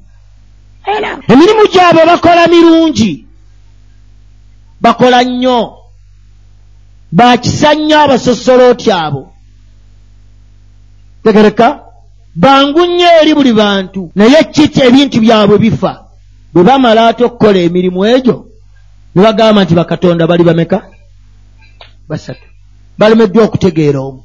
Emirimu 1.28 1.64
gyabwe 1.72 2.06
bakola 2.06 2.48
mirungi. 2.48 3.26
Bakola 4.82 5.24
nnyo. 5.24 5.78
Bakisa 7.12 7.74
nnyo 7.74 8.00
abasosolooti 8.00 8.92
abo. 8.92 9.32
Tegereka 11.24 11.84
bangu 12.36 12.86
nnyo 12.86 13.08
eri 13.22 13.34
buli 13.36 13.54
bantu. 13.54 14.12
Naye 14.16 14.44
kiti 14.44 14.82
ebintu 14.82 15.22
byabwe 15.22 15.58
bifa? 15.58 16.06
Bwe 16.54 16.64
bamala 16.64 17.08
ate 17.08 17.24
okukola 17.24 17.60
emirimu 17.60 18.06
egyo 18.06 18.46
ne 19.16 19.22
bagamba 19.24 19.64
nti 19.64 19.74
bakatonda 19.76 20.28
bali 20.28 20.44
bameka? 20.44 20.80
Basatu. 22.10 22.48
Balemeddwa 22.98 23.44
okutegeera 23.44 24.00
omu. 24.00 24.24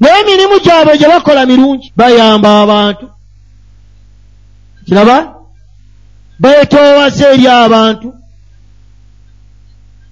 Naye 0.00 0.20
emirimu 0.20 0.56
gyabwe 0.64 0.98
gye 0.98 1.08
bakola 1.08 1.46
mirungi 1.46 1.92
bayamba 1.96 2.62
abantu. 2.62 3.06
Kiraba? 4.86 5.34
Beetoowaza 6.40 7.32
eri 7.32 7.46
abantu. 7.48 8.14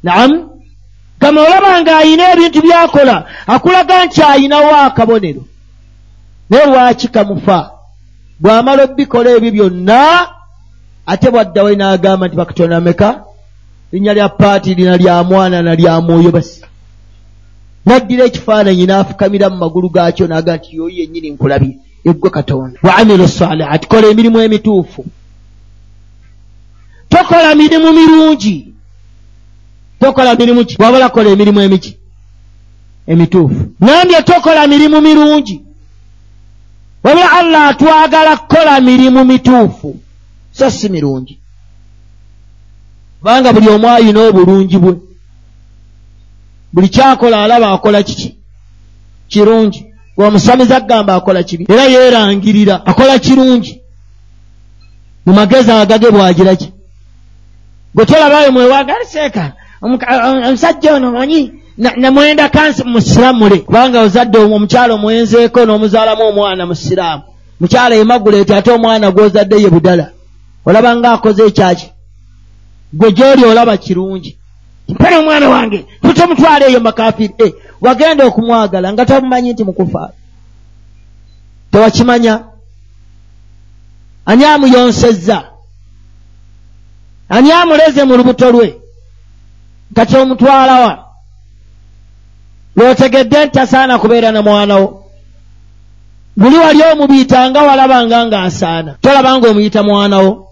Naamu 0.02 0.38
gama 1.20 1.40
olaba 1.40 1.80
ng'ayina 1.82 2.32
ebintu 2.32 2.60
byakola 2.62 3.16
akulaga 3.46 4.04
nti 4.04 4.22
ayinawo 4.22 4.70
akabonero 4.86 5.42
naye 6.50 6.66
lwaki 6.66 7.08
kamufa? 7.08 7.70
Bw'amala 8.40 8.84
obbikola 8.84 9.30
ebyo 9.36 9.50
byonna 9.50 10.28
ate 11.06 11.30
bwaddawe 11.30 11.76
n'agamba 11.76 12.26
nti 12.26 12.36
bakatonda 12.36 12.80
meka 12.80 13.24
linnya 13.92 14.14
lya 14.14 14.28
paati 14.28 14.74
lina 14.74 14.96
lya 14.96 15.22
mwana 15.24 15.62
na 15.62 15.74
lya 15.74 16.00
mwoyo 16.00 16.30
basi. 16.30 16.64
Naddira 17.86 18.24
ekifaananyi 18.24 18.86
n'afukamira 18.86 19.50
mu 19.50 19.56
magulu 19.56 19.88
gaakyo 19.88 20.26
n'aga 20.26 20.56
nti 20.56 20.76
yoyi 20.76 21.00
yennyini 21.00 21.30
nkulabye 21.30 21.76
eggwe 22.04 22.30
katonda. 22.30 22.78
Wa 22.82 22.96
amilu 22.96 23.28
salihat 23.28 23.86
kola 23.86 24.08
emirimu 24.08 24.40
emituufu. 24.40 25.04
Tokola 27.08 27.54
mirimu 27.54 27.92
mirungi. 27.92 28.74
Tokola 30.00 30.34
mirimu 30.34 30.64
ki? 30.64 30.76
Wabula 30.82 31.08
kola 31.08 31.30
emirimu 31.30 31.60
emiki? 31.60 31.96
Emituufu. 33.06 33.60
Nambye 33.80 34.22
tokola 34.22 34.66
mirimu 34.66 35.00
mirungi 35.00 35.67
wabula 37.02 37.32
allah 37.32 37.68
atwagala 37.68 38.36
kukola 38.36 38.80
mirimu 38.80 39.24
mituufu. 39.24 39.96
So 40.52 40.70
si 40.70 40.88
mirungi. 40.88 41.38
Kubanga 43.18 43.52
buli 43.52 43.68
omu 43.68 43.88
ayina 43.88 44.20
obulungi 44.20 44.78
bwe. 44.78 44.94
Buli 46.72 46.88
kyakola 46.88 47.44
alaba 47.44 47.72
akola 47.72 48.02
kiki? 48.02 48.36
Kirungi. 49.28 49.86
Wamusamiza 50.16 50.76
agamba 50.76 51.14
akola 51.14 51.42
kibi. 51.42 51.66
Era 51.68 51.82
yeerangirira 51.82 52.86
akola 52.86 53.18
kirungi. 53.18 53.80
Mu 55.26 55.34
magezi 55.34 55.70
agage 55.70 56.10
bwagira 56.10 56.56
ki? 56.56 56.72
Gwe 57.94 58.06
tolabayo 58.06 58.52
mwewagaliseeka 58.52 59.52
omusajja 59.80 60.94
ono 60.94 61.12
manyi 61.12 61.52
namwenda 61.78 62.48
kansi 62.48 62.84
musiramule. 62.84 63.58
Kubanga 63.58 64.00
ozadde 64.00 64.38
omukyalo 64.38 64.94
omwenzeeko 64.94 65.64
n'omuzaalamu 65.64 66.22
omwana 66.28 66.66
mu 66.66 66.74
siraamu 66.74 67.22
mukyala 67.60 67.94
emaguleeti 67.94 68.54
ate 68.54 68.70
omwana 68.70 69.10
gw'ozadde 69.10 69.56
ye 69.62 69.70
budala 69.70 70.12
olaba 70.66 70.96
nga 70.96 71.12
akoze 71.12 71.42
ekyaki? 71.46 71.88
Gwe 72.92 73.12
gy'oli 73.12 73.44
olaba 73.44 73.76
kirungi. 73.76 74.38
Mpera 74.88 75.18
omwana 75.18 75.48
wange 75.48 75.86
tutomutwala 76.02 76.66
eyo 76.66 76.80
makafiri 76.80 77.34
e 77.38 77.54
wagenda 77.80 78.26
okumwagala 78.26 78.92
nga 78.92 79.06
tamumanyi 79.06 79.52
nti 79.52 79.64
mukufa. 79.64 80.12
Tewakimanya? 81.70 82.44
Ani 84.26 84.44
amuyonsezza? 84.44 85.44
Ani 87.28 87.52
amuleze 87.52 88.04
mu 88.04 88.16
lubuto 88.16 88.50
lwe? 88.52 88.80
Kati 89.94 90.16
omutwalawa 90.16 91.07
lwotegedde 92.78 93.44
nti 93.44 93.54
tasaana 93.54 93.98
kubeera 93.98 94.32
na 94.32 94.42
mwanawo 94.42 95.04
buli 96.36 96.56
wali 96.56 96.82
omubiyita 96.92 97.50
nga 97.50 97.62
walabanga 97.62 98.26
ng'asaana 98.26 98.90
tolaba 99.02 99.38
nga 99.38 99.48
omuyita 99.50 99.82
mwanawo 99.82 100.48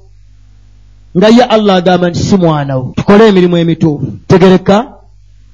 nga 1.16 1.28
ye 1.28 1.44
allah 1.44 1.76
agamba 1.76 2.10
nti 2.10 2.18
si 2.18 2.36
mwanawo 2.36 2.92
tukole 2.96 3.28
emirimu 3.28 3.56
emituufu. 3.56 4.06
Tegereka. 4.26 4.92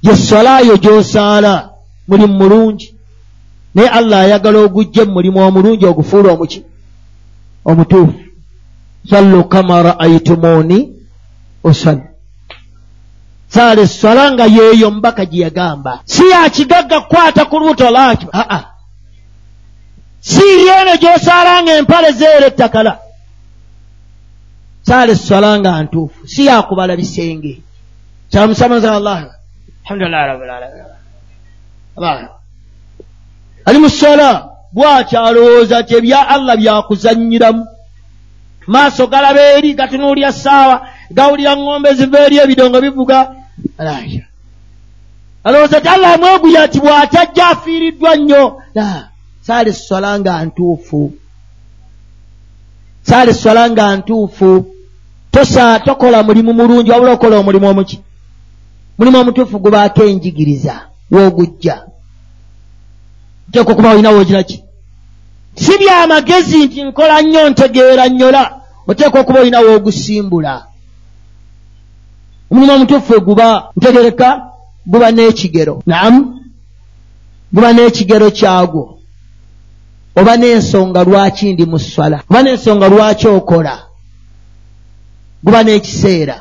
Ye 0.01 0.15
solaayo 0.15 0.77
gy'osaala 0.77 1.69
mulimu 2.07 2.33
mulungi. 2.33 2.95
Naye 3.75 3.89
allah 3.89 4.19
ayagala 4.19 4.59
ogujje 4.59 5.03
mu 5.03 5.11
mulimu 5.13 5.39
omulungi 5.39 5.85
ogufuula 5.85 6.31
omuki 6.31 6.63
omutuufu. 7.65 8.19
Sallu 9.09 9.43
kama 9.43 9.83
ra'aytumuni 9.83 10.91
osali 11.63 12.12
saala 13.53 13.81
eswala 13.81 14.31
nga 14.31 14.45
yeeyo 14.45 14.91
mbaka 14.91 15.25
gye 15.25 15.41
yagamba. 15.45 15.93
Si 16.05 16.23
yakigagga 16.33 17.01
kukwata 17.01 17.45
ku 17.45 17.55
lubuto 17.59 17.89
lwaki 17.91 18.27
aa 18.33 18.61
si 20.19 20.45
yeno 20.67 20.93
gy'osaalanga 21.01 21.71
empale 21.79 22.11
zeera 22.19 22.45
ettakala. 22.51 22.93
Saala 24.87 25.11
eswala 25.11 25.59
nga 25.59 25.71
ntuufu. 25.83 26.27
Si 26.27 26.41
yakubala 26.45 26.95
bisenge. 26.99 27.53
Kyamusamaza 28.31 28.89
allah. 28.97 29.17
Alhamdulilahi 29.83 30.27
rabilalamin 30.31 30.93
ali 33.65 33.77
mu 33.79 33.89
swala 33.89 34.49
bwakyalowooza 34.73 35.83
ti 35.83 35.95
ebya 35.95 36.27
allah 36.27 36.57
byakuzanyiramu 36.57 37.67
maaso 38.67 39.07
galaba 39.07 39.41
eri 39.57 39.73
gatunuulya 39.73 40.31
saawa 40.31 40.87
gawulira 41.11 41.55
ŋŋombe 41.55 41.93
ziva 41.93 42.19
eri 42.25 42.37
ebidongo 42.43 42.81
bivuga 42.81 43.42
alowooza 45.43 45.81
ti 45.81 45.87
allah 45.87 46.19
mweguya 46.19 46.67
ti 46.67 46.79
bw'atajja 46.79 47.47
afiiriddwa 47.47 48.15
nnyo. 48.15 48.61
Saala 49.41 49.69
eswala 49.69 50.19
nga 50.19 50.45
ntuufu. 50.45 51.13
Saala 53.01 53.31
eswala 53.31 53.69
nga 53.69 53.95
ntuufu. 53.97 54.65
Tosa 55.31 55.79
tokola 55.79 56.23
mulimu 56.23 56.53
mulungi 56.53 56.91
wabula 56.91 57.11
okola 57.11 57.37
omulimu 57.37 57.67
omuki? 57.67 57.99
Mulimu 58.97 59.17
omutuufu 59.19 59.59
gubaako 59.59 60.03
enjigiriza 60.03 60.75
woogujja 61.11 61.85
teeka 63.51 63.71
okuba 63.71 63.89
olina 63.91 64.09
woogiraki 64.09 64.63
si 65.55 65.77
byamagezi 65.77 66.65
nti 66.65 66.83
nkola 66.83 67.21
nnyo 67.21 67.49
ntegeera 67.49 68.07
nnyola 68.09 68.61
oteeka 68.87 69.19
okuba 69.19 69.39
olina 69.39 69.59
woogusimbula 69.59 70.65
omulimu 72.53 72.75
omutuufu 72.75 73.15
eguba 73.15 73.71
ntegereka 73.77 74.29
guba 74.85 75.11
n'ekigero. 75.11 75.81
Naamu 75.85 76.39
guba 77.53 77.73
n'ekigero 77.73 78.29
kyagwo. 78.31 78.99
Oba 80.15 80.37
n'ensonga 80.37 81.03
lwaki 81.03 81.53
ndi 81.53 81.65
mu 81.65 81.79
swala? 81.79 82.21
Oba 82.29 82.43
n'ensonga 82.43 82.87
lwaki 82.89 83.27
okola? 83.27 83.75
Guba 85.43 85.63
n'ekiseera. 85.63 86.37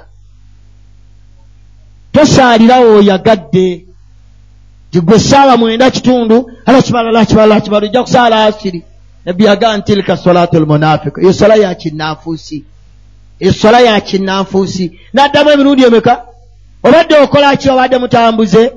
Tosaalirawo 2.13 2.97
oyagadde 2.99 3.87
tigwe 4.91 5.17
essaawa 5.17 5.57
mwenda 5.57 5.91
kitundu 5.91 6.51
ala 6.67 6.83
kibala 6.83 7.11
la 7.11 7.25
kibala 7.25 7.55
la 7.55 7.61
kibala 7.61 7.87
ojja 7.87 8.03
kusaala 8.03 8.45
asiri 8.45 8.85
nabbi 9.25 9.45
yagaa 9.45 9.77
nti 9.77 9.87
tilika 9.87 10.17
solatu 10.17 10.61
lmunafiku 10.61 11.21
eyo 11.21 11.33
sola 11.33 11.55
ya 11.55 11.75
kinnanfuusi 11.75 12.65
eyo 13.43 13.53
sola 13.53 13.81
ya 13.81 14.01
kinnanfuusi. 14.01 14.85
N'addamu 15.15 15.51
emirundi 15.51 15.83
emeka? 15.85 16.15
Obadde 16.83 17.15
okola 17.25 17.57
ki? 17.57 17.71
Obadde 17.71 17.99
mutambuze? 17.99 18.73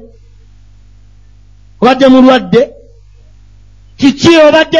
Obadde 1.82 2.08
mulwadde? 2.08 2.62
Kiki? 3.98 4.38
Obadde 4.48 4.80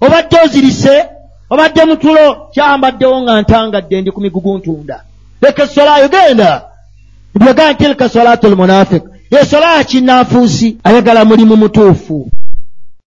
obadde 0.00 0.36
ozirise? 0.44 1.04
Obadde 1.50 1.84
mutulo? 1.84 2.48
Kyambaddewo 2.52 3.22
nga 3.22 3.40
ntangadde 3.42 4.00
ndi 4.00 4.10
ku 4.10 4.20
migugu 4.20 4.58
ntunda. 4.58 5.04
Leka 5.42 5.62
esolayo 5.62 6.08
genda 6.08 6.62
byagaa 7.34 7.72
nti 7.72 7.84
tilika 7.84 8.08
solatu 8.08 8.48
lmunafiku 8.48 9.08
esola 9.40 9.76
ya 9.76 9.84
kinnanfuusi 9.84 10.76
ayagala 10.84 11.24
mulimu 11.24 11.56
mutuufu 11.56 12.28